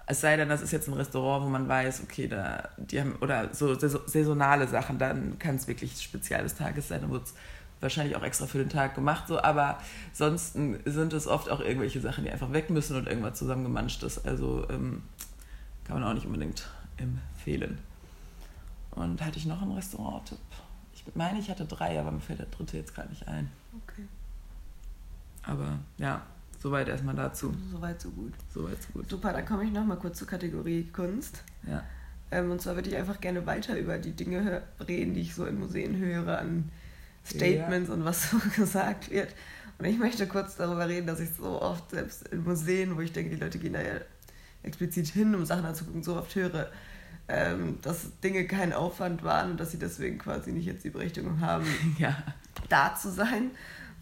[0.10, 3.16] Es sei denn, das ist jetzt ein Restaurant, wo man weiß, okay, da, die haben,
[3.18, 7.34] oder so saisonale Sachen, dann kann es wirklich Spezial des Tages sein, dann wird es
[7.82, 9.80] wahrscheinlich auch extra für den Tag gemacht, so, aber
[10.14, 14.26] sonst sind es oft auch irgendwelche Sachen, die einfach weg müssen und irgendwas zusammengemanscht ist.
[14.26, 15.04] Also ähm,
[15.84, 17.78] kann man auch nicht unbedingt empfehlen.
[18.92, 20.40] Und hatte ich noch einen Restaurant-Tipp?
[20.94, 23.52] Ich meine, ich hatte drei, aber mir fällt der dritte jetzt gerade nicht ein.
[23.84, 24.08] Okay.
[25.44, 26.22] Aber ja,
[26.60, 27.54] Soweit erstmal dazu.
[27.72, 28.34] Soweit, so gut.
[28.54, 29.10] Soweit, so gut.
[29.10, 31.44] Super, dann komme ich nochmal kurz zur Kategorie Kunst.
[31.68, 31.84] Ja.
[32.32, 35.46] Ähm, und zwar würde ich einfach gerne weiter über die Dinge reden, die ich so
[35.46, 36.70] in Museen höre, an
[37.26, 37.96] Statements ja.
[37.96, 39.30] und was so gesagt wird.
[39.78, 43.14] Und ich möchte kurz darüber reden, dass ich so oft, selbst in Museen, wo ich
[43.14, 44.00] denke, die Leute gehen da ja
[44.64, 46.72] explizit hin, um Sachen anzugucken, so oft höre,
[47.28, 51.42] ähm, dass Dinge kein Aufwand waren und dass sie deswegen quasi nicht jetzt die Berechtigung
[51.42, 51.66] haben,
[52.00, 52.18] ja.
[52.70, 53.52] da zu sein.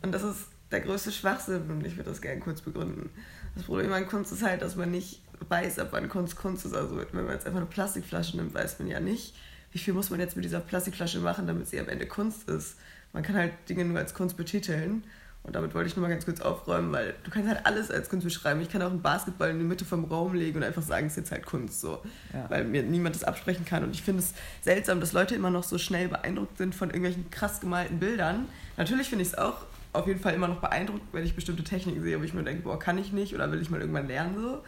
[0.01, 3.09] Und das ist der größte Schwachsinn und ich würde das gerne kurz begründen.
[3.55, 6.75] Das Problem an Kunst ist halt, dass man nicht weiß, ob man Kunst Kunst ist.
[6.75, 9.35] Also wenn man jetzt einfach eine Plastikflasche nimmt, weiß man ja nicht,
[9.71, 12.77] wie viel muss man jetzt mit dieser Plastikflasche machen, damit sie am Ende Kunst ist.
[13.13, 15.03] Man kann halt Dinge nur als Kunst betiteln.
[15.45, 18.09] Und damit wollte ich nur mal ganz kurz aufräumen, weil du kannst halt alles als
[18.09, 18.61] Kunst beschreiben.
[18.61, 21.13] Ich kann auch einen Basketball in die Mitte vom Raum legen und einfach sagen, es
[21.13, 22.01] ist jetzt halt Kunst so.
[22.33, 22.49] Ja.
[22.49, 23.83] Weil mir niemand das absprechen kann.
[23.83, 27.29] Und ich finde es seltsam, dass Leute immer noch so schnell beeindruckt sind von irgendwelchen
[27.29, 28.47] krass gemalten Bildern.
[28.75, 32.01] Natürlich finde ich es auch auf jeden Fall immer noch beeindruckt, wenn ich bestimmte Techniken
[32.01, 34.35] sehe, wo ich mir denke, boah, kann ich nicht oder will ich mal irgendwann lernen
[34.37, 34.63] so.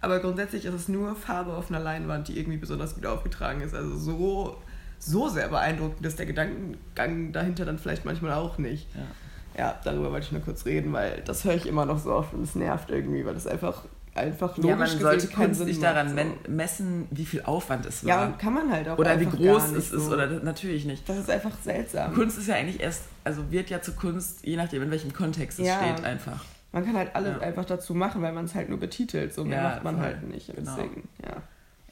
[0.00, 3.74] Aber grundsätzlich ist es nur Farbe auf einer Leinwand, die irgendwie besonders gut aufgetragen ist.
[3.74, 4.56] Also so,
[4.98, 8.88] so sehr beeindruckend ist der Gedankengang dahinter dann vielleicht manchmal auch nicht.
[8.94, 9.64] Ja.
[9.64, 12.32] ja, darüber wollte ich nur kurz reden, weil das höre ich immer noch so oft
[12.32, 16.16] und es nervt irgendwie, weil das einfach einfach logisch Ja, man sollte Kunst nicht daran
[16.16, 16.50] so.
[16.50, 18.08] messen, wie viel Aufwand es war.
[18.08, 20.12] Ja, kann man halt auch Oder wie groß es ist, so.
[20.12, 21.08] oder natürlich nicht.
[21.08, 22.14] Das ist einfach seltsam.
[22.14, 25.58] Kunst ist ja eigentlich erst, also wird ja zu Kunst, je nachdem, in welchem Kontext
[25.58, 25.78] es ja.
[25.82, 26.44] steht, einfach.
[26.72, 27.46] Man kann halt alles ja.
[27.46, 29.34] einfach dazu machen, weil man es halt nur betitelt.
[29.34, 30.04] So mehr macht man voll.
[30.04, 30.54] halt nicht.
[30.54, 30.76] Genau.
[30.76, 31.42] Deswegen, ja.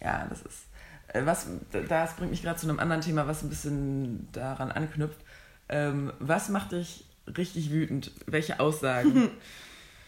[0.00, 0.66] Ja, das ist.
[1.08, 1.48] Äh, was,
[1.88, 5.18] das bringt mich gerade zu einem anderen Thema, was ein bisschen daran anknüpft.
[5.68, 7.04] Ähm, was macht dich
[7.36, 8.12] richtig wütend?
[8.26, 9.30] Welche Aussagen?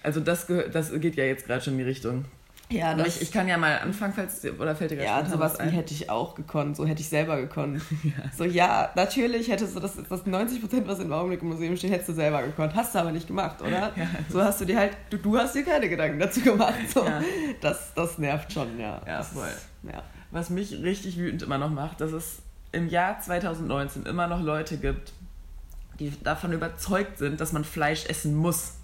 [0.02, 2.24] Also das, das geht ja jetzt gerade schon in die Richtung.
[2.70, 5.58] Ja, das ich, ich kann ja mal anfangen, falls oder fällt dir gerade Ja, sowas
[5.60, 7.82] wie hätte ich auch gekonnt, so hätte ich selber gekonnt.
[8.04, 8.12] ja.
[8.36, 11.90] So, ja, natürlich hättest du das, das 90 Prozent, was im Augenblick im Museum steht,
[11.90, 12.76] hättest du selber gekonnt.
[12.76, 13.92] Hast du aber nicht gemacht, oder?
[13.96, 14.06] Ja.
[14.28, 16.74] So hast du dir halt, du, du hast dir keine Gedanken dazu gemacht.
[16.94, 17.04] So.
[17.04, 17.20] Ja.
[17.60, 19.02] Das, das nervt schon, ja.
[19.04, 19.48] Ja, voll.
[19.82, 20.04] ja.
[20.30, 22.38] Was mich richtig wütend immer noch macht, dass es
[22.70, 25.12] im Jahr 2019 immer noch Leute gibt,
[25.98, 28.74] die davon überzeugt sind, dass man Fleisch essen muss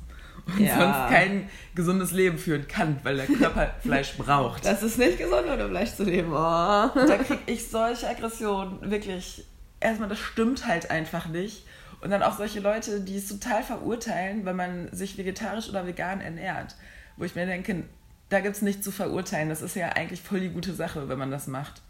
[0.47, 0.79] und ja.
[0.79, 4.65] sonst kein gesundes Leben führen kann, weil der Körper Fleisch braucht.
[4.65, 6.31] Das ist nicht gesund, oder Fleisch zu leben.
[6.31, 6.35] Oh.
[6.35, 9.45] Da kriege ich solche Aggressionen, wirklich.
[9.81, 11.67] Erstmal, das stimmt halt einfach nicht.
[12.01, 16.21] Und dann auch solche Leute, die es total verurteilen, wenn man sich vegetarisch oder vegan
[16.21, 16.77] ernährt.
[17.17, 17.85] Wo ich mir denke,
[18.29, 19.49] da gibt es nichts zu verurteilen.
[19.49, 21.83] Das ist ja eigentlich voll die gute Sache, wenn man das macht.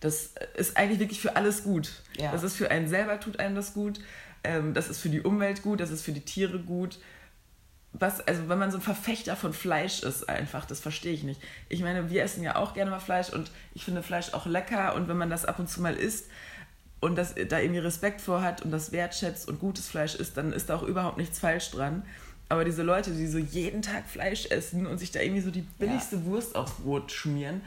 [0.00, 1.90] Das ist eigentlich wirklich für alles gut.
[2.18, 2.32] Ja.
[2.32, 4.00] Das ist für einen selber, tut einem das gut.
[4.44, 6.98] Ähm, das ist für die Umwelt gut, das ist für die Tiere gut
[7.98, 11.40] was, also wenn man so ein Verfechter von Fleisch ist, einfach, das verstehe ich nicht.
[11.68, 14.94] Ich meine, wir essen ja auch gerne mal Fleisch und ich finde Fleisch auch lecker
[14.94, 16.26] und wenn man das ab und zu mal isst
[17.00, 20.52] und das, da irgendwie Respekt vor hat und das wertschätzt und gutes Fleisch isst, dann
[20.52, 22.02] ist da auch überhaupt nichts falsch dran.
[22.48, 25.66] Aber diese Leute, die so jeden Tag Fleisch essen und sich da irgendwie so die
[25.78, 26.24] billigste ja.
[26.26, 27.60] Wurst aufs Brot schmieren,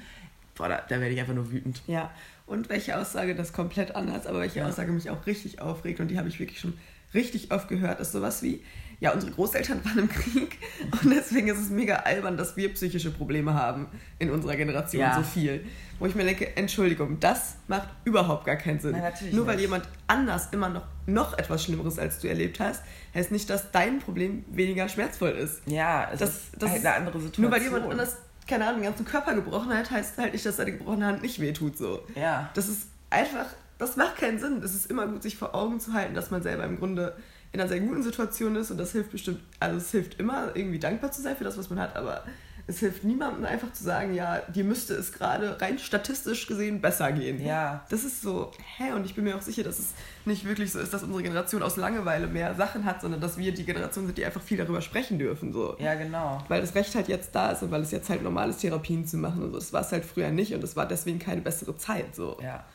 [0.55, 1.81] boah, da, da werde ich einfach nur wütend.
[1.87, 2.11] Ja,
[2.45, 4.67] und welche Aussage das komplett anders, aber welche Ja.
[4.67, 6.73] Aussage mich auch richtig aufregt und die habe ich wirklich schon
[7.13, 8.63] richtig oft gehört, ist sowas wie,
[9.01, 10.57] ja, unsere Großeltern waren im Krieg
[10.91, 13.87] und deswegen ist es mega albern, dass wir psychische Probleme haben
[14.19, 15.15] in unserer Generation Ja.
[15.15, 15.65] so viel.
[15.99, 18.91] Wo ich mir denke, Entschuldigung, das macht überhaupt gar keinen Sinn.
[18.93, 19.63] Natürlich Nur weil nicht.
[19.65, 22.83] jemand anders immer noch, noch etwas Schlimmeres als du erlebt hast,
[23.13, 25.61] heißt nicht, dass dein Problem weniger schmerzvoll ist.
[25.65, 27.43] Ja, es Das- ist das halt eine andere Situation.
[27.43, 30.55] Nur weil jemand anders, keine Ahnung, den ganzen Körper gebrochen hat, heißt halt nicht, dass
[30.57, 31.77] seine gebrochene Hand nicht wehtut.
[31.77, 32.01] So.
[32.15, 32.49] Ja.
[32.53, 34.61] Das ist einfach, das macht keinen Sinn.
[34.63, 37.15] Es ist immer gut, sich vor Augen zu halten, dass man selber im Grunde
[37.51, 40.79] in einer sehr guten Situation ist und das hilft bestimmt, also es hilft immer, irgendwie
[40.79, 42.23] dankbar zu sein für das, was man hat, aber
[42.69, 47.11] es hilft niemandem einfach zu sagen, ja, dir müsste es gerade rein statistisch gesehen besser
[47.11, 47.43] gehen.
[47.43, 47.83] Ja.
[47.89, 50.79] Das ist so, hä, und ich bin mir auch sicher, dass es nicht wirklich so
[50.79, 54.19] ist, dass unsere Generation aus Langeweile mehr Sachen hat, sondern dass wir die Generation sind,
[54.19, 55.51] die einfach viel darüber sprechen dürfen.
[55.51, 56.43] So Ja, genau.
[56.47, 59.07] weil das Recht halt jetzt da ist und weil es jetzt halt normal ist, Therapien
[59.07, 59.57] zu machen und so.
[59.57, 62.15] Das war es halt früher nicht und es war deswegen keine bessere Zeit.
[62.15, 62.37] So.
[62.39, 62.65] Ja.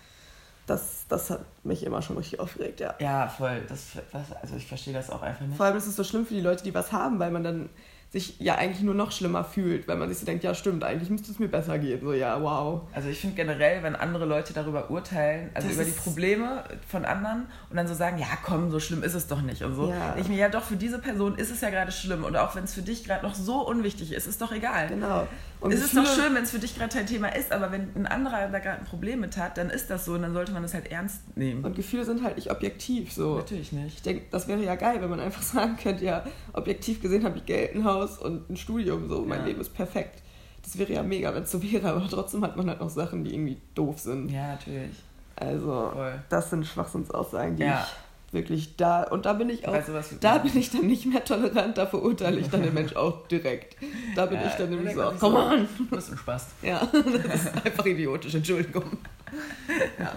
[0.66, 2.94] Das, das hat mich immer schon richtig aufgeregt, ja.
[2.98, 3.62] Ja, voll.
[3.68, 5.56] Das, das, also ich verstehe das auch einfach nicht.
[5.56, 7.68] Vor allem ist es so schlimm für die Leute, die was haben, weil man dann
[8.14, 11.10] sich ja eigentlich nur noch schlimmer fühlt, weil man sich so denkt, ja stimmt, eigentlich
[11.10, 12.00] müsste es mir besser gehen.
[12.00, 12.82] So, ja, wow.
[12.94, 17.04] Also ich finde generell, wenn andere Leute darüber urteilen, also Das über die Probleme von
[17.04, 19.90] anderen und dann so sagen, ja komm, so schlimm ist es doch nicht und so.
[19.90, 20.14] Ja.
[20.16, 22.62] Ich mir, ja doch, für diese Person ist es ja gerade schlimm und auch wenn
[22.62, 24.86] es für dich gerade noch so unwichtig ist, ist doch egal.
[24.86, 25.26] Genau.
[25.64, 27.88] Und es ist doch schön, wenn es für dich gerade kein Thema ist, aber wenn
[27.96, 30.52] ein anderer da gerade ein Problem mit hat, dann ist das so und dann sollte
[30.52, 31.64] man das halt ernst nehmen.
[31.64, 33.12] Und Gefühle sind halt nicht objektiv.
[33.12, 33.36] So.
[33.36, 33.96] Natürlich nicht.
[33.96, 37.38] Ich denke, das wäre ja geil, wenn man einfach sagen könnte, ja, objektiv gesehen habe
[37.38, 39.46] ich Geld, ein Haus und ein Studium, so, mein Ja.
[39.46, 40.22] Leben ist perfekt.
[40.62, 43.24] Das wäre ja mega, wenn es so wäre, aber trotzdem hat man halt noch Sachen,
[43.24, 44.30] die irgendwie doof sind.
[44.30, 44.92] Ja, natürlich.
[45.36, 46.22] Also, Voll.
[46.28, 47.80] das sind Schwachsinnsaussagen, die Ja.
[47.88, 48.03] ich
[48.34, 51.78] wirklich da, und da bin ich auch, sowas- da bin ich dann nicht mehr tolerant,
[51.78, 53.76] da verurteile ich dann den Mensch auch direkt.
[54.14, 55.68] Da bin Ja, ich dann nämlich so, come so, on.
[55.78, 56.46] Du bist ein Spaß.
[56.62, 58.84] Ja, das ist einfach idiotisch, Entschuldigung.
[59.98, 60.12] Ja.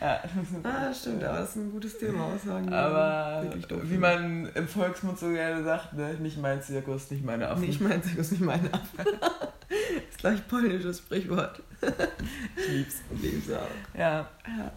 [0.00, 2.72] Ah, stimmt, aber das ist ein gutes Thema, Aussagen.
[2.72, 3.44] Aber
[3.84, 6.14] wie man im Volksmund so gerne sagt, ne?
[6.20, 7.62] nicht mein Zirkus, nicht meine Affen.
[7.62, 8.96] Nee, ich meine Zirkus, nicht meine Affe.
[8.98, 9.08] das
[10.10, 11.62] ist gleich polnisches Sprichwort.
[12.56, 12.96] Ich lieb's.
[13.22, 13.98] Lieb's auch.
[13.98, 14.72] Ja, Ja.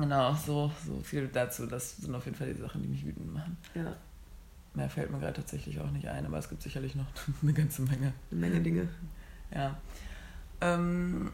[0.00, 1.66] Genau, so, so viel dazu.
[1.66, 3.56] Das sind auf jeden Fall die Sachen, die mich wütend machen.
[3.74, 3.94] ja,
[4.74, 7.06] Mehr fällt mir gerade tatsächlich auch nicht ein, aber es gibt sicherlich noch
[7.42, 8.12] eine ganze Menge.
[8.30, 8.88] eine Menge Dinge.
[9.54, 9.76] Ja.
[10.60, 11.30] Ähm,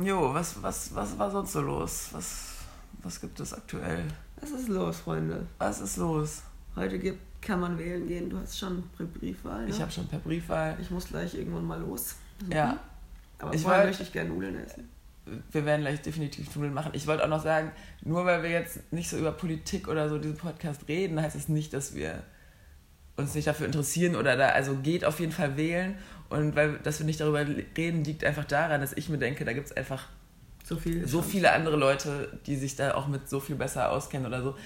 [0.00, 2.08] jo, was, was, was war sonst so los?
[2.12, 2.54] Was,
[3.02, 4.04] was gibt es aktuell?
[4.40, 5.46] Was ist los, Freunde?
[5.58, 6.42] Was ist los?
[6.76, 8.30] Heute gibt, kann man wählen gehen.
[8.30, 9.70] Du hast schon Br- Briefwahl, ne?
[9.70, 10.76] Ich habe schon per Briefwahl.
[10.80, 12.16] Ich muss gleich irgendwann mal los.
[12.48, 12.78] Ja,
[13.38, 14.88] Aber Ich vorher möchte ich gerne Nudeln essen.
[15.52, 16.92] Wir werden gleich definitiv Nudeln machen.
[16.94, 17.70] Ich wollte auch noch sagen,
[18.02, 21.48] nur weil wir jetzt nicht so über Politik oder so diesen Podcast reden, heißt es
[21.48, 22.22] nicht, dass wir
[23.16, 25.96] uns nicht dafür interessieren oder da, also geht auf jeden Fall wählen.
[26.30, 27.44] Und weil, dass wir nicht darüber
[27.76, 30.08] reden, liegt einfach daran, dass ich mir denke, da gibt es einfach
[30.64, 31.06] So viel.
[31.06, 34.56] so viele andere Leute, die sich da auch mit so viel besser auskennen oder so.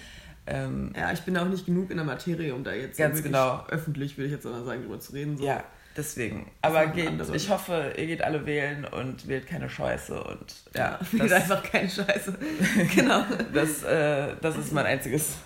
[0.47, 3.64] Ähm, Ja, ich bin auch nicht genug in der Materie, um da jetzt Ganz genau.
[3.69, 5.38] öffentlich, würde ich jetzt mal sagen, drüber zu reden.
[5.38, 5.45] So.
[5.47, 5.64] ja,
[5.97, 6.51] deswegen.
[6.63, 10.23] Aber geht, ich hoffe, ihr geht alle wählen und wählt keine Scheiße.
[10.23, 12.39] Und ja, das, einfach keine Scheiße.
[12.95, 13.25] genau.
[13.53, 15.37] das, äh, das ist mein einziges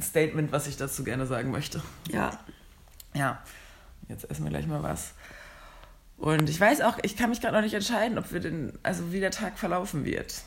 [0.00, 1.82] Statement, was ich dazu gerne sagen möchte.
[2.10, 2.38] Ja,
[3.14, 3.42] Ja,
[4.08, 5.14] jetzt essen wir gleich mal was.
[6.16, 9.10] Und ich weiß auch, ich kann mich gerade noch nicht entscheiden, ob wir den, also
[9.12, 10.42] wie der Tag verlaufen wird.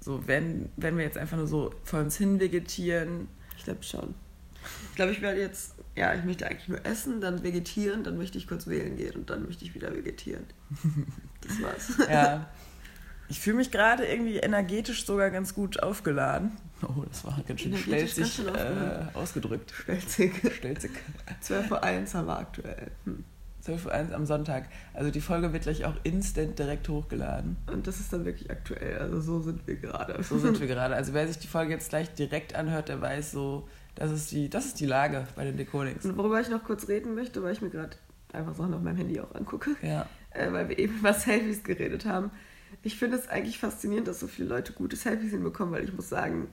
[0.00, 3.28] So, wenn, wenn wir jetzt einfach nur so vor uns hin vegetieren.
[3.56, 4.14] ich glaube schon.
[4.90, 8.38] Ich glaube, ich werde jetzt, ja, ich möchte eigentlich nur essen, dann vegetieren, dann möchte
[8.38, 10.44] ich kurz wählen gehen und dann möchte ich wieder vegetieren.
[11.40, 12.08] Das war's.
[12.10, 12.50] Ja.
[13.30, 16.50] Ich fühle mich gerade irgendwie energetisch sogar ganz gut aufgeladen.
[16.82, 19.72] Oh, das war ganz schön stelzig äh, ausgedrückt.
[19.72, 20.32] Stelzig.
[20.52, 20.90] Stelzig.
[21.40, 22.90] 12 vor 1 haben wir aktuell.
[23.04, 23.24] Hm.
[23.64, 24.68] 12.01 Uhr am Sonntag.
[24.94, 27.56] Also die Folge wird gleich auch instant direkt hochgeladen.
[27.72, 28.98] Und das ist dann wirklich aktuell.
[28.98, 30.22] Also so sind wir gerade.
[30.22, 30.94] So sind wir gerade.
[30.94, 34.48] Also wer sich die Folge jetzt gleich direkt anhört, der weiß so, das ist die,
[34.48, 36.04] das ist die Lage bei den Deconings.
[36.04, 37.96] Und worüber ich noch kurz reden möchte, weil ich mir gerade
[38.32, 40.06] einfach Sachen auf meinem Handy auch angucke, Ja.
[40.30, 42.30] äh, weil wir eben über Selfies geredet haben.
[42.82, 46.08] Ich finde es eigentlich faszinierend, dass so viele Leute gute Selfies hinbekommen, weil ich muss
[46.08, 46.48] sagen,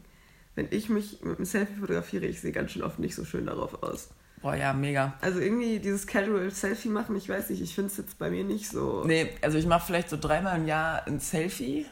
[0.55, 3.45] wenn ich mich mit einem Selfie fotografiere, ich sehe ganz schön oft nicht so schön
[3.45, 4.09] darauf aus.
[4.41, 5.13] Boah, ja, mega.
[5.21, 8.43] Also irgendwie dieses Casual Selfie machen, ich weiß nicht, ich finde es jetzt bei mir
[8.43, 9.03] nicht so.
[9.05, 11.85] Nee, also ich mache vielleicht so dreimal im Jahr ein Selfie,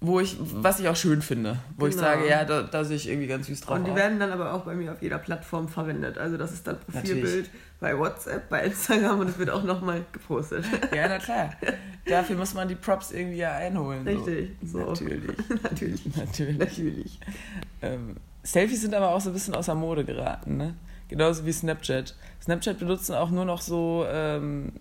[0.00, 1.58] wo ich, was ich auch schön finde.
[1.78, 2.06] Wo ich Genau.
[2.06, 3.96] sage, ja, da, da sehe ich irgendwie ganz süß drauf Und die aus.
[3.96, 6.18] werden dann aber auch bei mir auf jeder Plattform verwendet.
[6.18, 7.50] Also das ist dann Profilbild Natürlich.
[7.80, 10.66] bei WhatsApp, bei Instagram und es wird auch nochmal gepostet.
[10.94, 11.54] Ja, na klar.
[12.04, 14.06] Dafür muss man die Props irgendwie ja einholen.
[14.06, 14.50] Richtig.
[14.62, 14.80] So.
[14.80, 15.04] So.
[15.04, 15.36] Natürlich.
[15.62, 16.16] Natürlich.
[16.16, 16.58] Natürlich.
[16.58, 17.20] Natürlich.
[17.80, 20.74] Ähm, Selfies sind aber auch so ein bisschen außer Mode geraten, ne?
[21.08, 22.14] Genauso wie Snapchat.
[22.42, 24.72] Snapchat benutzen auch nur noch so ähm,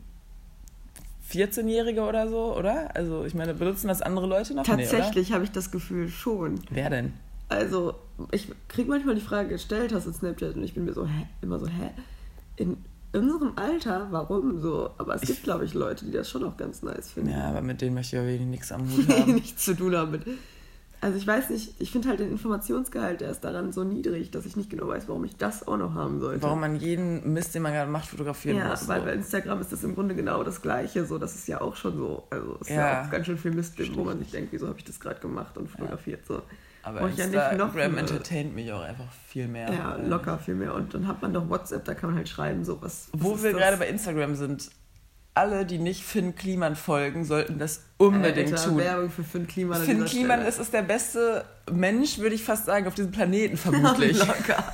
[1.32, 2.96] 14-Jährige oder so, oder?
[2.96, 4.64] Also ich meine, benutzen das andere Leute noch?
[4.64, 6.60] Tatsächlich nee, habe ich das Gefühl schon.
[6.70, 7.14] Wer denn?
[7.48, 7.96] Also,
[8.32, 10.56] ich kriege manchmal die Frage gestellt, hast du Snapchat?
[10.56, 11.28] Und ich bin mir so, hä?
[11.42, 11.92] Immer so, hä?
[12.58, 12.78] In
[13.14, 14.90] unserem Alter, warum so?
[14.98, 17.30] Aber es gibt, glaube ich, Leute, die das schon auch ganz nice finden.
[17.32, 19.36] Ja, aber mit denen möchte ich ja wenig nichts am Hut haben.
[19.36, 20.24] nichts zu tun haben mit.
[21.06, 24.48] Also ich weiß nicht, ich finde halt den Informationsgehalt, der ist daran so niedrig, dass
[24.48, 26.42] ich nicht genau weiß, warum ich das auch noch haben sollte.
[26.42, 28.82] Warum man jeden Mist, den man gerade macht, fotografieren ja, muss.
[28.82, 31.06] Ja, weil bei Instagram ist das im Grunde genau das Gleiche.
[31.06, 32.24] So, das ist ja auch schon so.
[32.32, 34.68] Also es ist ja, ja auch ganz schön viel Mist, wo man sich denkt, wieso
[34.68, 36.22] habe ich das gerade gemacht und fotografiert.
[36.28, 36.38] Ja.
[36.38, 36.42] So.
[36.82, 39.72] Aber Brauch Instagram ja entertaint mich auch einfach viel mehr.
[39.72, 40.74] Ja, locker viel mehr.
[40.74, 43.10] Und dann hat man doch WhatsApp, da kann man halt schreiben, so was.
[43.14, 44.72] Wo wir gerade bei Instagram sind,
[45.36, 48.78] alle, die nicht Finn Kliman folgen, sollten das unbedingt Alter, tun.
[48.78, 49.82] Werbung für Finn Kliman.
[49.84, 54.18] Finn Kliman ist, ist der beste Mensch, würde ich fast sagen, auf diesem Planeten vermutlich.
[54.18, 54.74] Locker.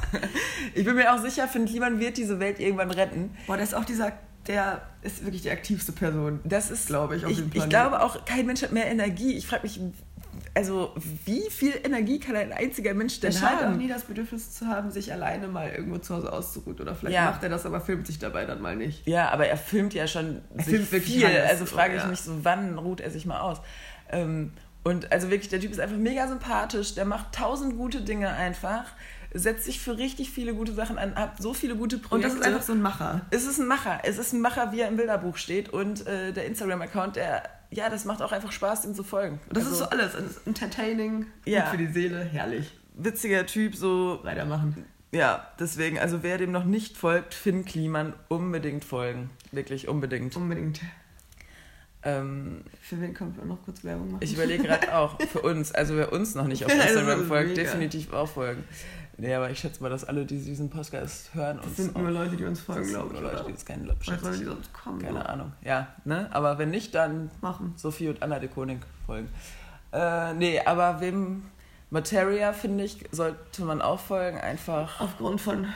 [0.74, 3.36] Ich bin mir auch sicher, Finn Kliman wird diese Welt irgendwann retten.
[3.48, 4.14] Boah, der ist auch dieser
[4.48, 6.40] der ist wirklich die aktivste Person.
[6.44, 7.70] Das ist, glaube ich, auf ich, diesem Planeten.
[7.70, 9.34] Ich glaube auch, kein Mensch hat mehr Energie.
[9.34, 9.80] Ich frage mich,
[10.54, 10.94] also
[11.26, 13.44] wie viel Energie kann ein einziger Mensch denn haben?
[13.44, 16.80] Er scheint auch nie das Bedürfnis zu haben, sich alleine mal irgendwo zu Hause auszuruhen.
[16.80, 17.26] Oder vielleicht ja.
[17.26, 19.08] macht er das, aber filmt sich dabei dann mal nicht.
[19.08, 21.26] Ja, aber er filmt ja schon er sich filmt viel.
[21.26, 22.08] Also frage ich ja.
[22.08, 23.60] mich so, wann ruht er sich mal aus?
[24.12, 24.52] Ähm,
[24.84, 26.96] und also wirklich, der Typ ist einfach mega sympathisch.
[26.96, 28.86] Der macht tausend gute Dinge einfach
[29.34, 32.16] setzt sich für richtig viele gute Sachen an, hat so viele gute Projekte.
[32.16, 33.22] Und das ist einfach so ein Macher.
[33.32, 34.00] Es ist ein Macher.
[34.04, 35.70] Es ist ein Macher, wie er im Bilderbuch steht.
[35.70, 39.40] Und äh, der Instagram-Account, der ja, das macht auch einfach Spaß, ihm zu folgen.
[39.50, 40.42] Das also, ist so alles.
[40.46, 41.66] entertaining, ja.
[41.68, 42.78] für die Seele, herrlich.
[42.94, 44.20] Witziger Typ, so.
[44.24, 44.86] Weitermachen.
[45.12, 49.30] Ja, deswegen, also wer dem noch nicht folgt, Finn Kliman, unbedingt folgen.
[49.52, 50.36] Wirklich unbedingt.
[50.36, 50.82] Unbedingt.
[52.04, 54.24] Ähm, für wen können wir noch kurz Werbung machen?
[54.24, 58.12] Ich überlege gerade auch, für uns, also wer uns noch nicht auf Instagram folgt, definitiv
[58.12, 58.64] auch folgen.
[59.22, 61.78] Nee, aber ich schätze mal, dass alle, die diesen Podcast hören, das uns.
[61.78, 63.22] sind nur Leute, die uns folgen, glaube ich.
[63.22, 65.00] Leute, die uns kennen, schätze Leute, die sonst kommen.
[65.00, 65.30] Keine oder?
[65.30, 65.52] Ahnung.
[65.62, 66.28] Ja, ne?
[66.32, 67.76] Aber wenn nicht, dann machen.
[67.78, 69.30] Sophie und Anna de Koning folgen.
[69.94, 71.44] Äh, nee, aber wem
[71.92, 75.00] Materia, finde ich, sollte man auch folgen, einfach.
[75.00, 75.68] Aufgrund von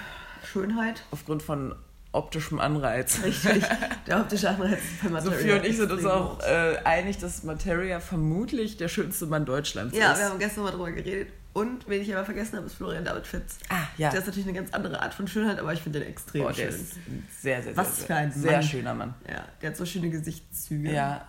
[0.43, 1.03] Schönheit.
[1.11, 1.75] Aufgrund von
[2.13, 3.21] optischem Anreiz.
[3.23, 3.63] Richtig,
[4.07, 5.37] der optische Anreiz ist bei Materia.
[5.37, 9.95] Sophie und ich sind uns auch äh, einig, dass Materia vermutlich der schönste Mann Deutschlands
[9.95, 10.17] ja, ist.
[10.17, 11.27] Ja, wir haben gestern mal drüber geredet.
[11.55, 13.59] Und wen ich aber vergessen habe, ist Florian David Fitz.
[13.69, 14.09] Ah, ja.
[14.09, 16.51] Der ist natürlich eine ganz andere Art von Schönheit, aber ich finde den extrem Boah,
[16.51, 16.81] der schön.
[16.81, 16.95] Ist
[17.41, 18.63] sehr, sehr, Was sehr, für ein sehr Mann.
[18.63, 19.13] schöner Mann.
[19.25, 20.91] Ja, der hat so schöne Gesichtszüge.
[20.91, 21.25] Ja.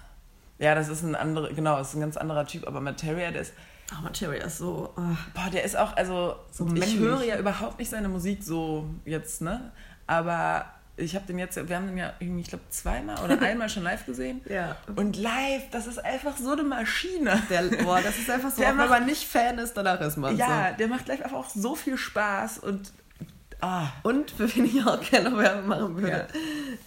[0.59, 3.53] Ja, das ist ein anderer, genau, ist ein ganz anderer Typ, aber Materia, der ist.
[3.93, 4.93] Oh, Materia ist so.
[4.97, 5.01] Oh.
[5.33, 6.35] Boah, der ist auch, also.
[6.51, 9.71] So ich höre ja überhaupt nicht seine Musik so jetzt, ne?
[10.09, 13.82] Aber ich habe den jetzt, wir haben den ja ich glaube, zweimal oder einmal schon
[13.82, 14.40] live gesehen.
[14.48, 14.76] Ja.
[14.94, 17.42] Und live, das ist einfach so eine Maschine.
[17.50, 20.16] Der, boah, das ist einfach so, der macht, wenn man nicht Fan ist, danach ist
[20.16, 20.76] man Ja, so.
[20.78, 22.92] der macht live einfach auch so viel Spaß und
[23.61, 23.88] Ah.
[24.02, 26.11] Und für wen ich auch gerne noch Werbung machen würde.
[26.11, 26.26] Ja.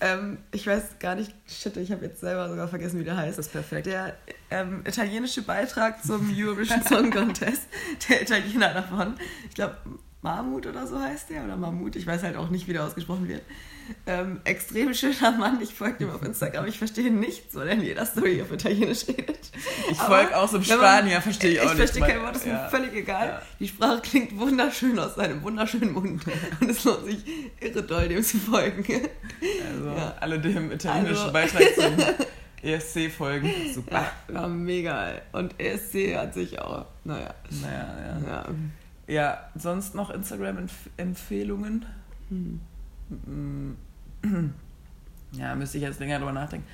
[0.02, 3.40] Ähm, ich weiß gar nicht, shit, ich habe jetzt selber sogar vergessen, wie der heißt.
[3.40, 3.88] Das ist perfekt.
[3.88, 4.16] Der
[4.52, 7.64] ähm, italienische Beitrag zum Eurovision Song Contest,
[8.08, 9.16] der Italiener davon.
[9.50, 9.78] Ich glaube,
[10.22, 13.28] Mahmut oder so heißt der, oder Mahmut, ich weiß halt auch nicht, wie der ausgesprochen
[13.28, 13.42] wird.
[14.06, 17.84] Ähm, extrem schöner Mann, ich folge ihm auf Instagram, ich verstehe nichts, weil er in
[17.84, 19.52] jeder Story auf Italienisch redet.
[19.92, 21.84] Ich folge auch so einem Spanier, verstehe ich auch ich nicht.
[21.84, 22.64] Ich verstehe kein Wort, das ist ja.
[22.64, 23.28] mir völlig egal.
[23.28, 23.42] Ja.
[23.60, 26.24] Die Sprache klingt wunderschön aus seinem wunderschönen Mund
[26.62, 27.24] und es lohnt sich
[27.60, 28.86] irre doll, dem zu folgen.
[29.74, 30.16] Also, ja.
[30.20, 31.34] alle dem italienischen also.
[31.34, 32.26] Beitrag zum
[32.62, 34.12] ESC folgen, super.
[34.34, 35.14] Ja, mega.
[35.32, 37.34] Und ESC hat sich auch, naja.
[37.62, 38.46] Naja, ja.
[39.08, 41.86] Ja, sonst noch Instagram-Empfehlungen?
[42.30, 42.62] Hm.
[45.34, 46.68] Ja, müsste ich jetzt länger drüber nachdenken.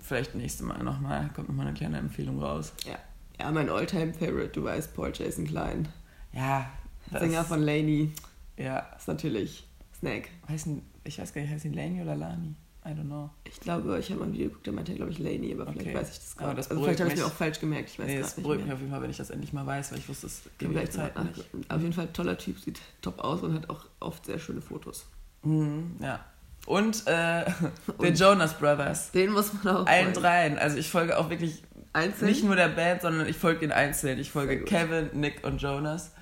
[0.00, 2.72] Vielleicht nächstes Mal nochmal, kommt nochmal eine kleine Empfehlung raus.
[2.84, 2.98] Ja,
[3.38, 5.88] ja mein Alltime-Favorite, du weißt, Paul Jason Klein.
[6.32, 6.70] Ja.
[7.10, 8.12] Sänger von Laney.
[8.56, 8.80] Ja.
[8.96, 9.66] Ist natürlich
[9.98, 10.28] Snake.
[10.48, 12.54] Heißen, ich weiß gar nicht, heißt ihn Laney oder Lani?
[12.84, 13.30] I don't know.
[13.44, 15.66] Ich glaube, ich habe mal ein Video geguckt, da meinte er, glaube ich, Laney, aber
[15.66, 15.94] vielleicht okay.
[15.94, 16.56] weiß ich das gerade.
[16.56, 18.78] Also vielleicht habe ich mir auch falsch gemerkt, ich weiß nee, das beruhigt mich auf
[18.78, 21.44] jeden Fall, wenn ich das endlich mal weiß, weil ich wusste es ewige Zeit nicht.
[21.68, 25.06] Auf jeden Fall toller Typ, sieht top aus und hat auch oft sehr schöne Fotos.
[25.42, 26.24] Mhm, ja.
[26.66, 27.44] Und äh,
[28.02, 29.10] der Jonas Brothers.
[29.12, 30.58] Den muss man auch Allen dreien.
[30.58, 32.28] Also ich folge auch wirklich einzeln?
[32.28, 34.18] nicht nur der Band, sondern ich folge den einzeln.
[34.18, 36.12] Ich folge Kevin, Nick und Jonas.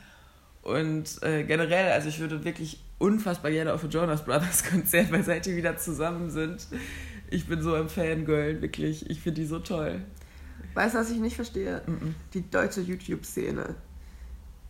[0.62, 5.22] Und äh, generell, also ich würde wirklich unfassbar gerne auf ein Jonas Brothers Konzert, weil
[5.22, 6.66] seit die wieder zusammen sind.
[7.30, 9.08] Ich bin so ein Fangirl, wirklich.
[9.10, 10.00] Ich finde die so toll.
[10.74, 11.82] Weißt du, was ich nicht verstehe?
[11.86, 12.14] Mm -mm.
[12.34, 13.74] Die deutsche YouTube-Szene.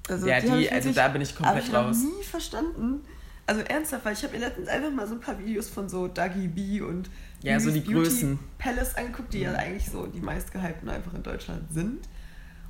[0.08, 1.98] Also, ja, die, die also da bin ich komplett raus.
[1.98, 3.00] Ich habe nie verstanden.
[3.46, 6.08] Also ernsthaft, weil ich habe mir letztens einfach mal so ein paar Videos von so
[6.08, 7.08] Dagi B und
[7.42, 8.38] ja, so die Beauty Größen.
[8.58, 9.44] Palace angeguckt, die mhm.
[9.44, 12.08] ja eigentlich so die meistgehypten einfach in Deutschland sind.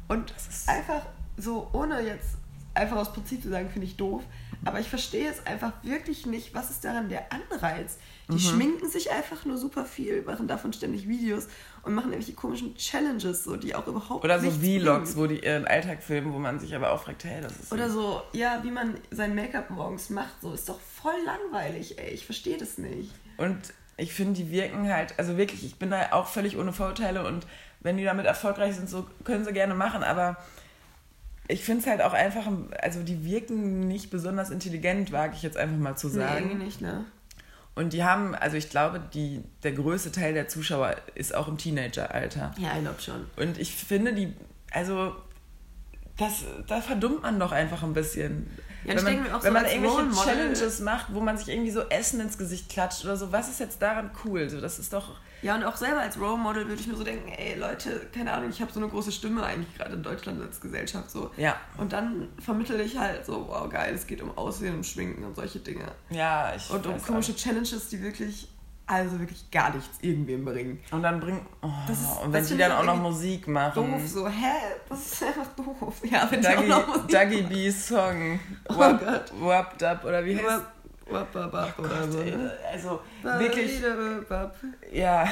[0.08, 1.06] Und das ist einfach
[1.38, 2.36] so, ohne jetzt
[2.74, 4.22] einfach aus Prinzip zu sagen, finde ich doof.
[4.64, 6.54] Aber ich verstehe es einfach wirklich nicht.
[6.54, 7.96] Was ist daran der Anreiz?
[8.28, 8.38] Die Mhm.
[8.38, 11.48] schminken sich einfach nur super viel, machen davon ständig Videos
[11.86, 15.16] und machen irgendwelche komischen Challenges, so, die auch überhaupt Oder so Vlogs, bringen.
[15.16, 17.72] wo die ihren Alltag filmen, wo man sich aber auch fragt, hey, das ist.
[17.72, 22.10] Oder so, ja, wie man sein Make-up morgens macht, so ist doch voll langweilig, ey.
[22.10, 23.10] Ich verstehe das nicht.
[23.38, 23.56] Und
[23.96, 27.46] ich finde, die wirken halt, also wirklich, ich bin da auch völlig ohne Vorurteile und
[27.80, 30.36] wenn die damit erfolgreich sind, so können sie gerne machen, aber
[31.48, 32.46] ich finde es halt auch einfach,
[32.82, 36.46] also die wirken nicht besonders intelligent, wage ich jetzt einfach mal zu Nee, sagen.
[36.50, 37.04] irgendwie nicht, ne?
[37.76, 41.58] Und die haben, also ich glaube, die, der größte Teil der Zuschauer ist auch im
[41.58, 42.54] Teenageralter.
[42.58, 43.26] Ja, ich glaube schon.
[43.36, 44.32] Und ich finde die,
[44.72, 45.14] also
[46.16, 48.50] das, da verdummt man doch einfach ein bisschen.
[48.86, 51.36] Ja, ich wenn man, denke mir auch wenn so man irgendwelche Challenges macht, wo man
[51.36, 54.48] sich irgendwie so Essen ins Gesicht klatscht oder so, was ist jetzt daran cool?
[54.48, 55.16] So, das ist doch.
[55.42, 58.32] Ja, und auch selber als Role Model würde ich mir so denken, ey Leute, keine
[58.32, 61.30] Ahnung, ich habe so eine große Stimme eigentlich gerade in Deutschland als Gesellschaft so.
[61.36, 61.56] Ja.
[61.76, 65.36] Und dann vermittle ich halt so, wow, geil, es geht um Aussehen und Schminken und
[65.36, 65.84] solche Dinge.
[66.10, 66.70] Ja, ich.
[66.70, 67.34] Und um komische.
[67.34, 68.48] Challenges, die wirklich,
[68.86, 70.80] also wirklich gar nichts irgendwem bringen.
[70.92, 71.44] Und dann bringen.
[71.62, 73.74] Oh, ist- und wenn die dann auch noch Musik machen.
[73.74, 74.52] Doof, so, hä?
[74.88, 75.94] Das ist einfach doof.
[76.04, 78.40] Ja, wenn die auch Duggy, noch Musik Duggy B's Song.
[78.68, 79.32] Oh Wap, Gott.
[79.40, 82.20] Wapped Up oder wie heißt Wap, wap, wap, wap oder so.
[82.20, 82.52] Ey, Ne?
[82.72, 83.80] Also wirklich,
[84.92, 85.28] ja,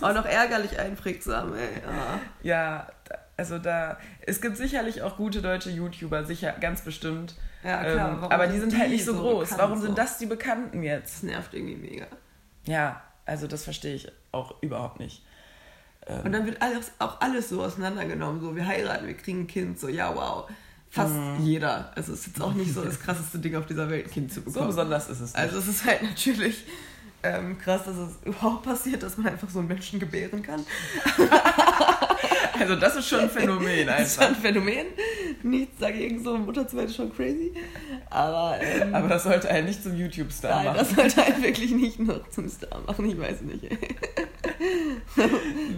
[0.00, 1.68] Auch noch ärgerlich einprägsam, ey.
[1.86, 2.20] Ja.
[2.42, 2.86] ja,
[3.36, 7.34] also da, es gibt sicherlich auch gute deutsche YouTuber, sicher, ganz bestimmt.
[7.62, 9.58] Ja, klar, Ähm, aber die sind halt nicht so, so groß.
[9.58, 9.86] Warum so?
[9.86, 11.16] sind das die Bekannten jetzt?
[11.16, 12.06] Das nervt irgendwie mega.
[12.66, 15.22] Ja, also das verstehe ich auch überhaupt nicht.
[16.06, 18.40] Ähm, Und dann wird alles, auch alles so auseinandergenommen.
[18.40, 19.78] So, wir heiraten, wir kriegen ein Kind.
[19.80, 20.48] So, ja, wow.
[20.90, 21.44] Fast Mhm.
[21.44, 21.92] jeder.
[21.96, 24.32] Also, es ist jetzt auch nicht so das krasseste Ding auf dieser Welt, ein Kind
[24.32, 24.68] zu so bekommen.
[24.68, 25.36] besonders ist es nicht.
[25.36, 26.64] also, es ist halt natürlich
[27.22, 30.64] ähm, krass, dass es überhaupt passiert, dass man einfach so einen Menschen gebären kann.
[32.58, 34.36] Also das ist schon ein Phänomen Das ist schon einfach.
[34.36, 34.86] ein Phänomen.
[35.46, 37.52] Nichts dagegen, so Mutter zu werden ist schon crazy.
[38.10, 40.76] Aber, ähm, Aber das sollte einen nicht zum YouTube-Star machen.
[40.76, 43.08] das sollte einen wirklich nicht noch zum Star machen.
[43.08, 43.64] Ich weiß nicht.
[43.64, 43.78] Ey.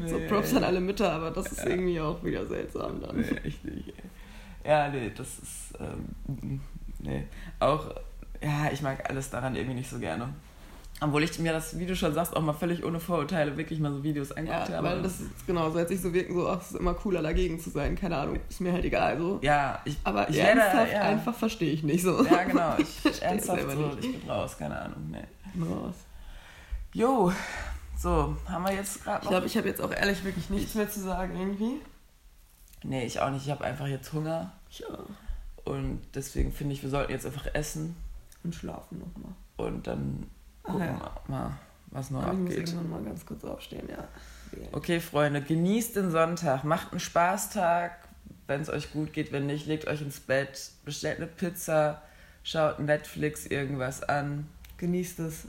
[0.07, 3.17] So Nee, Props an alle Mütter, aber das ist irgendwie auch wieder seltsam dann.
[3.17, 3.89] Nee, echt nicht.
[3.89, 4.71] Ey.
[4.71, 5.75] Ja, nee, das ist.
[5.81, 6.61] Ähm,
[7.01, 7.25] nee.
[7.61, 7.91] Auch,
[8.43, 10.31] ja, ich mag alles daran irgendwie nicht so gerne.
[11.01, 13.93] Obwohl ich mir das, wie du schon sagst, auch mal völlig ohne Vorurteile wirklich mal
[13.93, 14.89] so Videos angeguckt Ja, habe.
[14.89, 17.23] weil das ist genau, soll jetzt nicht so wirken, so, ach, es ist immer cooler
[17.23, 19.39] dagegen zu sein, keine Ahnung, ist mir halt egal, so.
[19.43, 21.03] ja, ich, Aber ich ernsthaft ja.
[21.03, 22.25] einfach verstehe ich nicht so.
[22.25, 22.75] Ja, genau.
[22.79, 24.05] Ich, ernsthaft so, nicht.
[24.05, 25.09] ich bin raus, keine Ahnung.
[25.11, 25.65] Nee.
[25.65, 25.95] Raus.
[26.93, 27.33] Jo,
[27.97, 29.31] so, haben wir jetzt gerade Ich noch.
[29.31, 31.81] glaube, ich habe jetzt auch ehrlich wirklich nichts mehr zu sagen irgendwie.
[32.83, 33.45] nee, ich auch nicht.
[33.45, 34.53] Ich habe einfach jetzt Hunger.
[34.71, 34.87] Ja.
[35.65, 37.95] Und deswegen finde ich, wir sollten jetzt einfach essen.
[38.45, 39.33] Und schlafen nochmal.
[39.57, 40.27] Und dann
[40.73, 41.13] gucken ja.
[41.29, 41.51] mal,
[41.91, 42.69] was noch Aber ich muss abgeht.
[42.69, 44.05] irgendwann mal ganz kurz aufstehen, ja.
[44.73, 47.93] Okay, Freunde, genießt den Sonntag, macht einen Spaßtag,
[48.47, 49.31] wenn es euch gut geht.
[49.33, 52.03] Wenn nicht, legt euch ins Bett, bestellt eine Pizza,
[52.43, 54.47] schaut Netflix irgendwas an,
[54.79, 55.47] Genießt es.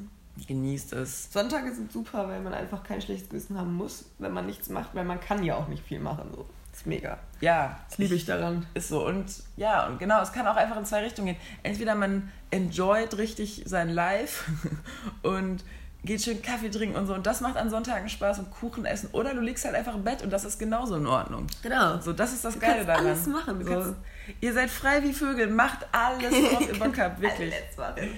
[0.47, 1.31] genießt es.
[1.31, 4.95] Sonntage sind super, weil man einfach kein schlechtes Gewissen haben muss, wenn man nichts macht,
[4.95, 6.29] weil man kann ja auch nicht viel machen.
[6.35, 6.45] So.
[6.79, 7.17] Ist mega.
[7.41, 8.65] Ja, Das liebe ich daran.
[8.73, 9.05] Ist so.
[9.05, 9.25] Und
[9.57, 11.37] ja, und genau, es kann auch einfach in zwei Richtungen gehen.
[11.61, 14.49] Entweder man enjoyt richtig sein Life
[15.23, 15.61] und
[16.05, 17.13] geht schön Kaffee trinken und so.
[17.13, 19.09] Und das macht an Sonntagen Spaß und Kuchen essen.
[19.11, 21.47] Oder du liegst halt einfach im Bett und das ist genauso in Ordnung.
[21.63, 21.99] Genau.
[21.99, 23.05] So, das ist das Du Geile daran.
[23.07, 23.69] alles machen, so.
[23.69, 23.95] kannst,
[24.39, 27.53] ihr seid frei wie Vögel, macht alles, worauf ihr Bock habt, wirklich.
[27.53, 28.09] Alles machen.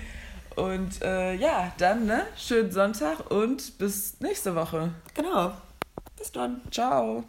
[0.55, 2.27] Und äh, ja, dann, ne?
[2.37, 4.91] Schönen Sonntag und bis nächste Woche.
[5.15, 5.53] Genau.
[6.15, 6.61] Bis dann.
[6.69, 7.23] Ciao.